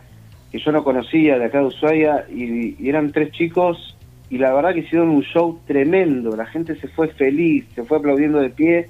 que 0.51 0.59
yo 0.59 0.71
no 0.71 0.83
conocía 0.83 1.39
de 1.39 1.45
acá 1.45 1.59
de 1.59 1.65
Ushuaia 1.65 2.25
y, 2.29 2.87
eran 2.87 3.11
tres 3.11 3.31
chicos 3.31 3.97
y 4.29 4.37
la 4.37 4.53
verdad 4.53 4.73
que 4.73 4.81
hicieron 4.81 5.09
un 5.09 5.23
show 5.23 5.59
tremendo, 5.65 6.35
la 6.35 6.45
gente 6.45 6.75
se 6.75 6.87
fue 6.87 7.09
feliz, 7.09 7.65
se 7.75 7.83
fue 7.83 7.97
aplaudiendo 7.97 8.39
de 8.39 8.49
pie. 8.49 8.87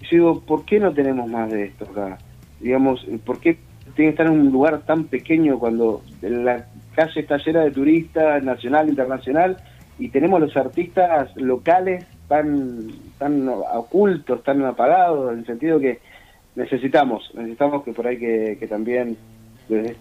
Y 0.00 0.04
yo 0.04 0.10
digo, 0.10 0.40
¿por 0.40 0.64
qué 0.64 0.78
no 0.80 0.92
tenemos 0.92 1.28
más 1.28 1.50
de 1.50 1.64
esto 1.64 1.84
acá? 1.84 2.18
Digamos, 2.60 3.04
¿por 3.24 3.40
qué 3.40 3.58
tiene 3.94 4.12
que 4.12 4.22
estar 4.22 4.26
en 4.26 4.40
un 4.40 4.52
lugar 4.52 4.80
tan 4.86 5.04
pequeño 5.04 5.58
cuando 5.58 6.02
la 6.22 6.66
calle 6.94 7.20
está 7.20 7.36
llena 7.38 7.60
de 7.60 7.70
turistas, 7.70 8.42
nacional, 8.42 8.88
internacional, 8.88 9.56
y 9.98 10.08
tenemos 10.08 10.40
los 10.40 10.56
artistas 10.56 11.36
locales 11.36 12.06
tan, 12.28 12.88
tan 13.18 13.48
ocultos, 13.48 14.42
tan 14.44 14.64
apagados, 14.64 15.32
en 15.32 15.40
el 15.40 15.46
sentido 15.46 15.80
que 15.80 15.98
necesitamos, 16.58 17.30
necesitamos 17.34 17.84
que 17.84 17.92
por 17.92 18.06
ahí 18.06 18.18
que, 18.18 18.66
también 18.68 19.16
desde 19.68 19.96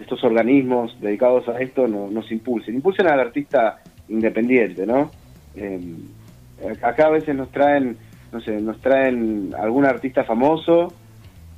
estos 0.00 0.22
organismos 0.22 0.94
dedicados 1.00 1.48
a 1.48 1.60
esto 1.60 1.88
nos 1.88 2.30
impulsen, 2.30 2.74
impulsen 2.74 3.06
al 3.06 3.20
artista 3.20 3.78
independiente, 4.08 4.86
¿no? 4.86 5.10
Eh, 5.56 5.80
acá 6.82 7.06
a 7.06 7.10
veces 7.10 7.34
nos 7.34 7.50
traen, 7.50 7.96
no 8.32 8.40
sé, 8.40 8.60
nos 8.60 8.78
traen 8.80 9.54
algún 9.58 9.86
artista 9.86 10.24
famoso 10.24 10.92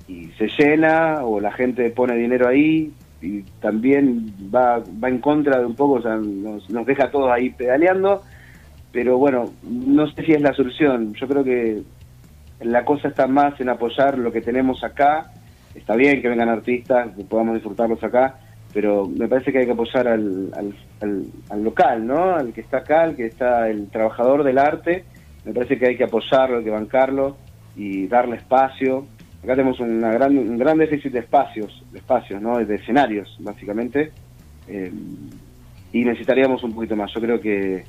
y 0.07 0.27
se 0.39 0.49
llena 0.49 1.25
o 1.25 1.41
la 1.41 1.51
gente 1.51 1.91
pone 1.91 2.15
dinero 2.15 2.47
ahí 2.47 2.93
y 3.21 3.43
también 3.61 4.33
va, 4.55 4.79
va 5.03 5.09
en 5.09 5.19
contra 5.19 5.59
de 5.59 5.67
un 5.67 5.75
poco, 5.75 5.95
o 5.95 6.03
sea, 6.03 6.17
nos 6.17 6.87
deja 6.87 7.11
todos 7.11 7.33
ahí 7.33 7.51
pedaleando, 7.51 8.23
pero 8.93 9.19
bueno, 9.19 9.51
no 9.65 10.07
sé 10.13 10.25
si 10.25 10.33
es 10.33 10.41
la 10.41 10.53
solución, 10.53 11.15
yo 11.15 11.27
creo 11.27 11.43
que 11.43 11.83
la 12.61 12.85
cosa 12.85 13.09
está 13.09 13.27
más 13.27 13.61
en 13.61 13.69
apoyar 13.69 14.19
lo 14.19 14.33
que 14.33 14.41
tenemos 14.41 14.85
acá. 14.85 15.33
Está 15.75 15.95
bien 15.97 16.21
que 16.21 16.29
vengan 16.29 16.49
artistas, 16.49 17.15
que 17.17 17.25
podamos 17.25 17.55
disfrutarlos 17.55 18.03
acá, 18.03 18.39
pero 18.73 19.07
me 19.07 19.29
parece 19.29 19.53
que 19.53 19.59
hay 19.59 19.67
que 19.67 19.73
apoyar 19.73 20.09
al, 20.09 20.51
al, 21.01 21.63
local, 21.63 22.07
¿no? 22.07 22.35
Al 22.35 22.53
que 22.53 22.61
está 22.61 22.79
acá, 22.79 23.03
al 23.03 23.17
que 23.17 23.27
está 23.27 23.69
el 23.69 23.89
trabajador 23.89 24.45
del 24.45 24.59
arte. 24.59 25.05
Me 25.45 25.53
parece 25.53 25.79
que 25.79 25.89
hay 25.89 25.97
que 25.97 26.05
apoyarlo, 26.05 26.59
hay 26.59 26.65
que 26.65 26.71
bancarlo 26.71 27.37
y 27.77 28.07
darle 28.07 28.37
espacio. 28.37 29.07
Acá 29.43 29.57
tenemos 29.57 29.79
gran, 29.79 30.37
un 30.37 30.59
gran 30.59 30.77
déficit 30.77 31.13
de 31.13 31.21
espacios, 31.21 31.83
de 31.93 31.99
espacios, 31.99 32.43
¿no? 32.43 32.59
De 32.59 32.75
escenarios, 32.75 33.37
básicamente. 33.41 34.13
Eh, 34.69 34.93
y 35.93 36.05
necesitaríamos 36.05 36.63
un 36.63 36.75
poquito 36.75 36.95
más. 36.95 37.13
Yo 37.15 37.21
creo 37.21 37.41
que 37.41 37.85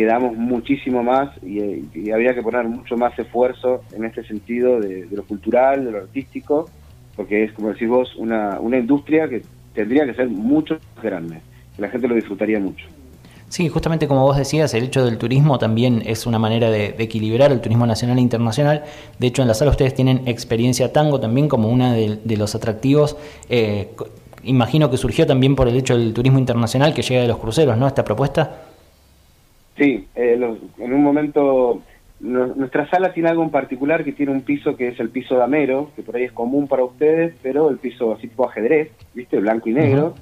quedamos 0.00 0.34
muchísimo 0.34 1.02
más 1.02 1.28
y, 1.44 2.10
había 2.10 2.34
que 2.34 2.42
poner 2.42 2.64
mucho 2.64 2.96
más 2.96 3.18
esfuerzo 3.18 3.82
en 3.92 4.06
este 4.06 4.24
sentido 4.24 4.80
de, 4.80 5.06
lo 5.12 5.24
cultural, 5.24 5.84
de 5.84 5.90
lo 5.90 5.98
artístico, 5.98 6.70
porque 7.16 7.44
es, 7.44 7.52
como 7.52 7.68
decís 7.68 7.86
vos, 7.86 8.16
una, 8.16 8.58
una 8.60 8.78
industria 8.78 9.28
que 9.28 9.42
tendría 9.74 10.06
que 10.06 10.14
ser 10.14 10.28
mucho 10.30 10.78
más 10.96 11.04
grande, 11.04 11.40
que 11.76 11.82
la 11.82 11.90
gente 11.90 12.08
lo 12.08 12.14
disfrutaría 12.14 12.58
mucho. 12.58 12.86
Sí, 13.50 13.68
justamente 13.68 14.08
como 14.08 14.22
vos 14.22 14.38
decías, 14.38 14.72
el 14.72 14.84
hecho 14.84 15.04
del 15.04 15.18
turismo 15.18 15.58
también 15.58 16.02
es 16.06 16.24
una 16.24 16.38
manera 16.38 16.70
de, 16.70 16.94
equilibrar 16.98 17.52
el 17.52 17.60
turismo 17.60 17.84
nacional 17.84 18.16
e 18.16 18.22
internacional. 18.22 18.84
De 19.18 19.26
hecho, 19.26 19.42
en 19.42 19.48
la 19.48 19.54
sala 19.54 19.70
ustedes 19.70 19.92
tienen 19.92 20.22
experiencia 20.26 20.94
tango 20.94 21.20
también 21.20 21.46
como 21.46 21.68
uno 21.68 21.92
de, 21.92 22.36
los 22.38 22.54
atractivos. 22.54 23.18
Eh, 23.50 23.90
imagino 24.44 24.90
que 24.90 24.96
surgió 24.96 25.26
también 25.26 25.56
por 25.56 25.68
el 25.68 25.76
hecho 25.76 25.98
del 25.98 26.14
turismo 26.14 26.38
internacional 26.38 26.94
que 26.94 27.02
llega 27.02 27.20
de 27.20 27.28
los 27.28 27.36
cruceros, 27.36 27.76
¿no? 27.76 27.86
Esta 27.86 28.02
propuesta. 28.02 28.69
Sí, 29.76 30.06
eh, 30.14 30.38
en 30.78 30.92
un 30.92 31.02
momento 31.02 31.82
nuestra 32.20 32.88
sala 32.90 33.12
tiene 33.12 33.30
algo 33.30 33.42
en 33.42 33.50
particular 33.50 34.04
que 34.04 34.12
tiene 34.12 34.32
un 34.32 34.42
piso 34.42 34.76
que 34.76 34.88
es 34.88 35.00
el 35.00 35.08
piso 35.08 35.36
de 35.36 35.42
Amero, 35.42 35.90
que 35.96 36.02
por 36.02 36.16
ahí 36.16 36.24
es 36.24 36.32
común 36.32 36.68
para 36.68 36.84
ustedes, 36.84 37.34
pero 37.42 37.70
el 37.70 37.78
piso 37.78 38.12
así 38.12 38.28
tipo 38.28 38.46
ajedrez, 38.46 38.90
¿viste? 39.14 39.38
Blanco 39.38 39.70
y 39.70 39.72
negro, 39.72 40.14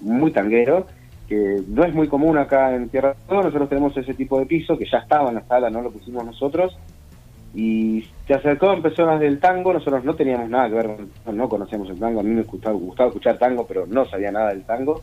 muy 0.00 0.32
tanguero, 0.32 0.86
que 1.28 1.62
no 1.68 1.84
es 1.84 1.94
muy 1.94 2.08
común 2.08 2.38
acá 2.38 2.74
en 2.74 2.88
Tierra 2.88 3.14
del 3.28 3.36
Nosotros 3.36 3.68
tenemos 3.68 3.96
ese 3.96 4.14
tipo 4.14 4.38
de 4.38 4.46
piso 4.46 4.76
que 4.76 4.86
ya 4.90 4.98
estaba 4.98 5.28
en 5.28 5.36
la 5.36 5.46
sala, 5.46 5.70
no 5.70 5.80
lo 5.80 5.92
pusimos 5.92 6.24
nosotros. 6.24 6.76
Y 7.54 8.04
se 8.26 8.34
acercó 8.34 8.82
personas 8.82 9.20
del 9.20 9.38
tango, 9.38 9.72
nosotros 9.72 10.04
no 10.04 10.16
teníamos 10.16 10.50
nada 10.50 10.68
que 10.68 10.74
ver, 10.74 10.90
no, 11.32 11.48
conocíamos 11.48 11.88
el 11.88 12.00
tango, 12.00 12.18
a 12.18 12.24
mí 12.24 12.30
me 12.30 12.42
gustaba, 12.42 12.74
gustaba 12.74 13.10
escuchar 13.10 13.38
tango, 13.38 13.64
pero 13.64 13.86
no 13.86 14.04
sabía 14.06 14.32
nada 14.32 14.48
del 14.48 14.64
tango. 14.64 15.02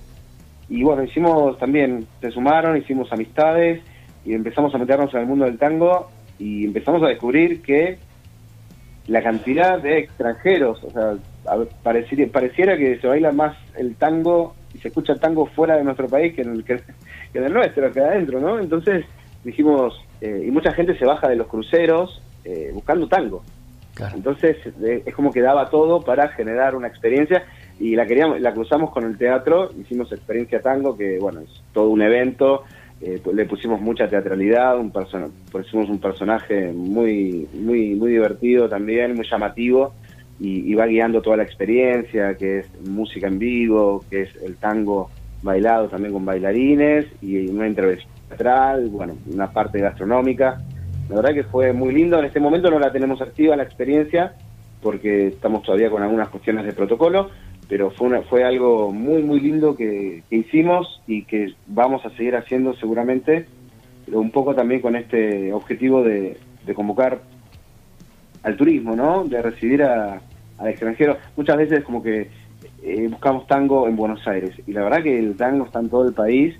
Y 0.67 0.83
bueno, 0.83 1.03
hicimos 1.03 1.57
también, 1.57 2.05
se 2.19 2.29
sumaron, 2.29 2.75
hicimos 2.75 3.09
amistades 3.13 3.81
y 4.25 4.33
empezamos 4.33 4.73
a 4.75 4.77
meternos 4.77 5.13
en 5.13 5.21
el 5.21 5.25
mundo 5.25 5.45
del 5.45 5.57
tango 5.57 6.09
y 6.39 6.65
empezamos 6.65 7.03
a 7.03 7.07
descubrir 7.07 7.61
que 7.61 7.97
la 9.07 9.21
cantidad 9.21 9.81
de 9.81 9.99
extranjeros, 9.99 10.83
o 10.83 10.91
sea, 10.91 11.15
pareciera, 11.83 12.31
pareciera 12.31 12.77
que 12.77 12.99
se 12.99 13.07
baila 13.07 13.31
más 13.31 13.57
el 13.77 13.95
tango 13.95 14.55
y 14.73 14.77
se 14.77 14.89
escucha 14.89 15.13
el 15.13 15.19
tango 15.19 15.47
fuera 15.47 15.75
de 15.75 15.83
nuestro 15.83 16.07
país 16.07 16.33
que 16.33 16.43
en 16.43 16.51
el, 16.51 16.63
que, 16.63 16.79
en 17.33 17.43
el 17.43 17.53
nuestro, 17.53 17.87
acá 17.87 18.01
adentro, 18.01 18.39
¿no? 18.39 18.59
Entonces 18.59 19.05
dijimos, 19.43 19.99
eh, 20.21 20.45
y 20.47 20.51
mucha 20.51 20.71
gente 20.71 20.97
se 20.97 21.05
baja 21.05 21.27
de 21.27 21.35
los 21.35 21.47
cruceros 21.47 22.21
eh, 22.45 22.71
buscando 22.73 23.07
tango. 23.07 23.43
Entonces 24.15 24.57
es 24.81 25.13
como 25.13 25.31
que 25.31 25.41
daba 25.41 25.69
todo 25.69 26.01
para 26.01 26.29
generar 26.29 26.75
una 26.75 26.87
experiencia 26.87 27.43
y 27.79 27.95
la 27.95 28.05
queríamos, 28.05 28.39
la 28.41 28.53
cruzamos 28.53 28.89
con 28.89 29.03
el 29.03 29.17
teatro, 29.17 29.69
hicimos 29.79 30.11
experiencia 30.11 30.61
tango, 30.61 30.97
que 30.97 31.19
bueno, 31.19 31.41
es 31.41 31.61
todo 31.73 31.89
un 31.89 32.01
evento, 32.01 32.63
eh, 33.03 33.19
le 33.33 33.45
pusimos 33.45 33.81
mucha 33.81 34.07
teatralidad, 34.07 34.77
un 34.77 34.91
pusimos 34.91 35.89
un 35.89 35.99
personaje 35.99 36.71
muy, 36.71 37.47
muy, 37.53 37.95
muy 37.95 38.11
divertido 38.11 38.69
también, 38.69 39.15
muy 39.15 39.25
llamativo, 39.27 39.93
y, 40.39 40.73
va 40.73 40.87
guiando 40.87 41.21
toda 41.21 41.37
la 41.37 41.43
experiencia, 41.43 42.35
que 42.35 42.59
es 42.59 42.87
música 42.87 43.27
en 43.27 43.37
vivo, 43.37 44.03
que 44.09 44.23
es 44.23 44.35
el 44.43 44.55
tango 44.55 45.09
bailado 45.43 45.87
también 45.87 46.13
con 46.13 46.25
bailarines, 46.25 47.05
y 47.21 47.47
una 47.47 47.67
intervención 47.67 48.09
teatral, 48.27 48.89
bueno, 48.89 49.15
una 49.31 49.51
parte 49.51 49.79
gastronómica. 49.79 50.59
La 51.09 51.15
verdad 51.15 51.33
que 51.33 51.43
fue 51.43 51.73
muy 51.73 51.93
lindo, 51.93 52.17
en 52.17 52.25
este 52.25 52.39
momento 52.39 52.71
no 52.71 52.79
la 52.79 52.91
tenemos 52.91 53.21
activa 53.21 53.55
la 53.55 53.63
experiencia, 53.63 54.33
porque 54.81 55.27
estamos 55.27 55.63
todavía 55.63 55.89
con 55.89 56.01
algunas 56.01 56.29
cuestiones 56.29 56.65
de 56.65 56.73
protocolo, 56.73 57.29
pero 57.71 57.89
fue, 57.89 58.21
fue 58.23 58.43
algo 58.43 58.91
muy, 58.91 59.23
muy 59.23 59.39
lindo 59.39 59.77
que, 59.77 60.23
hicimos 60.29 61.01
y 61.07 61.23
que 61.23 61.53
vamos 61.67 62.05
a 62.05 62.09
seguir 62.17 62.35
haciendo 62.35 62.75
seguramente, 62.75 63.45
pero 64.05 64.19
un 64.19 64.29
poco 64.29 64.53
también 64.53 64.81
con 64.81 64.97
este 64.97 65.53
objetivo 65.53 66.03
de, 66.03 66.37
convocar 66.75 67.21
al 68.43 68.57
turismo, 68.57 68.93
¿no? 68.93 69.23
De 69.23 69.41
recibir 69.41 69.83
a, 69.83 70.19
al 70.57 70.67
extranjero. 70.67 71.15
Muchas 71.37 71.55
veces 71.55 71.85
como 71.85 72.03
que 72.03 72.27
eh, 72.83 73.07
buscamos 73.09 73.47
tango 73.47 73.87
en 73.87 73.95
Buenos 73.95 74.27
Aires 74.27 74.51
y 74.67 74.73
la 74.73 74.83
verdad 74.83 75.03
que 75.03 75.17
el 75.17 75.37
tango 75.37 75.63
está 75.63 75.79
en 75.79 75.87
todo 75.87 76.05
el 76.05 76.13
país 76.13 76.53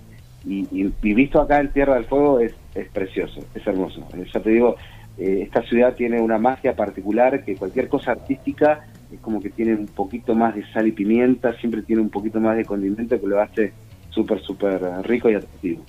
y, 0.46 0.64
visto 1.02 1.42
acá 1.42 1.60
en 1.60 1.72
Tierra 1.72 1.96
del 1.96 2.06
Fuego 2.06 2.40
es, 2.40 2.54
es 2.74 2.88
precioso, 2.88 3.40
es 3.54 3.66
hermoso. 3.66 4.02
Ya 4.32 4.40
te 4.40 4.48
digo, 4.48 4.76
eh, 5.18 5.40
esta 5.42 5.60
ciudad 5.64 5.94
tiene 5.94 6.22
una 6.22 6.38
magia 6.38 6.74
particular 6.74 7.44
que 7.44 7.56
cualquier 7.56 7.90
cosa 7.90 8.12
artística 8.12 8.86
es 9.12 9.20
como 9.20 9.40
que 9.40 9.50
tiene 9.50 9.74
un 9.74 9.86
poquito 9.86 10.34
más 10.34 10.54
de 10.54 10.64
sal 10.72 10.86
y 10.86 10.92
pimienta, 10.92 11.52
siempre 11.54 11.82
tiene 11.82 12.02
un 12.02 12.10
poquito 12.10 12.40
más 12.40 12.56
de 12.56 12.64
condimento 12.64 13.20
que 13.20 13.26
lo 13.26 13.40
hace 13.40 13.72
súper, 14.10 14.40
súper 14.40 14.80
rico 15.02 15.30
y 15.30 15.34
atractivo. 15.34 15.84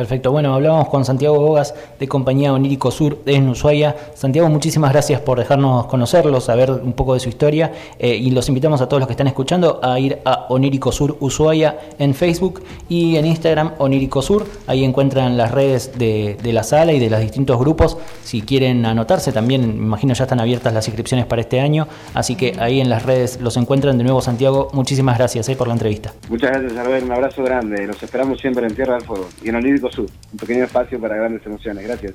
Perfecto, 0.00 0.32
bueno, 0.32 0.54
hablábamos 0.54 0.88
con 0.88 1.04
Santiago 1.04 1.38
Bogas 1.38 1.74
de 1.98 2.08
Compañía 2.08 2.54
Onírico 2.54 2.90
Sur 2.90 3.18
en 3.26 3.46
Ushuaia. 3.50 3.94
Santiago, 4.14 4.48
muchísimas 4.48 4.92
gracias 4.92 5.20
por 5.20 5.38
dejarnos 5.38 5.84
conocerlo, 5.88 6.40
saber 6.40 6.70
un 6.70 6.94
poco 6.94 7.12
de 7.12 7.20
su 7.20 7.28
historia 7.28 7.70
eh, 7.98 8.16
y 8.16 8.30
los 8.30 8.48
invitamos 8.48 8.80
a 8.80 8.88
todos 8.88 8.98
los 9.00 9.06
que 9.06 9.12
están 9.12 9.26
escuchando 9.26 9.78
a 9.82 10.00
ir 10.00 10.20
a 10.24 10.46
Onírico 10.48 10.90
Sur 10.90 11.18
Ushuaia 11.20 11.78
en 11.98 12.14
Facebook 12.14 12.62
y 12.88 13.16
en 13.16 13.26
Instagram 13.26 13.72
Onírico 13.76 14.22
Sur. 14.22 14.46
Ahí 14.66 14.84
encuentran 14.84 15.36
las 15.36 15.50
redes 15.50 15.98
de, 15.98 16.38
la 16.44 16.62
sala 16.62 16.94
y 16.94 16.98
de 16.98 17.10
los 17.10 17.20
distintos 17.20 17.58
grupos. 17.58 17.98
Si 18.24 18.40
quieren 18.40 18.86
anotarse, 18.86 19.32
también 19.32 19.68
me 19.68 19.84
imagino 19.84 20.14
ya 20.14 20.24
están 20.24 20.40
abiertas 20.40 20.72
las 20.72 20.88
inscripciones 20.88 21.26
para 21.26 21.42
este 21.42 21.60
año, 21.60 21.86
así 22.14 22.36
que 22.36 22.56
ahí 22.58 22.80
en 22.80 22.88
las 22.88 23.04
redes 23.04 23.38
los 23.42 23.58
encuentran. 23.58 23.98
De 23.98 24.04
nuevo, 24.04 24.22
Santiago, 24.22 24.70
muchísimas 24.72 25.18
gracias 25.18 25.46
eh, 25.50 25.56
por 25.56 25.68
la 25.68 25.74
entrevista. 25.74 26.14
Muchas 26.30 26.52
gracias, 26.52 26.74
Albert, 26.78 27.04
un 27.04 27.12
abrazo 27.12 27.42
grande. 27.42 27.86
Los 27.86 28.02
esperamos 28.02 28.40
siempre 28.40 28.66
en 28.66 28.74
Tierra 28.74 28.94
del 28.94 29.02
Fuego 29.02 29.28
y 29.44 29.50
en 29.50 29.56
Onírico 29.56 29.89
un 29.98 30.38
pequeño 30.38 30.64
espacio 30.64 31.00
para 31.00 31.16
grandes 31.16 31.44
emociones. 31.46 31.84
Gracias. 31.84 32.14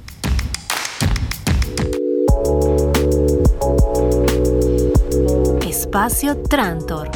Espacio 5.67 6.37
Trantor. 6.43 7.09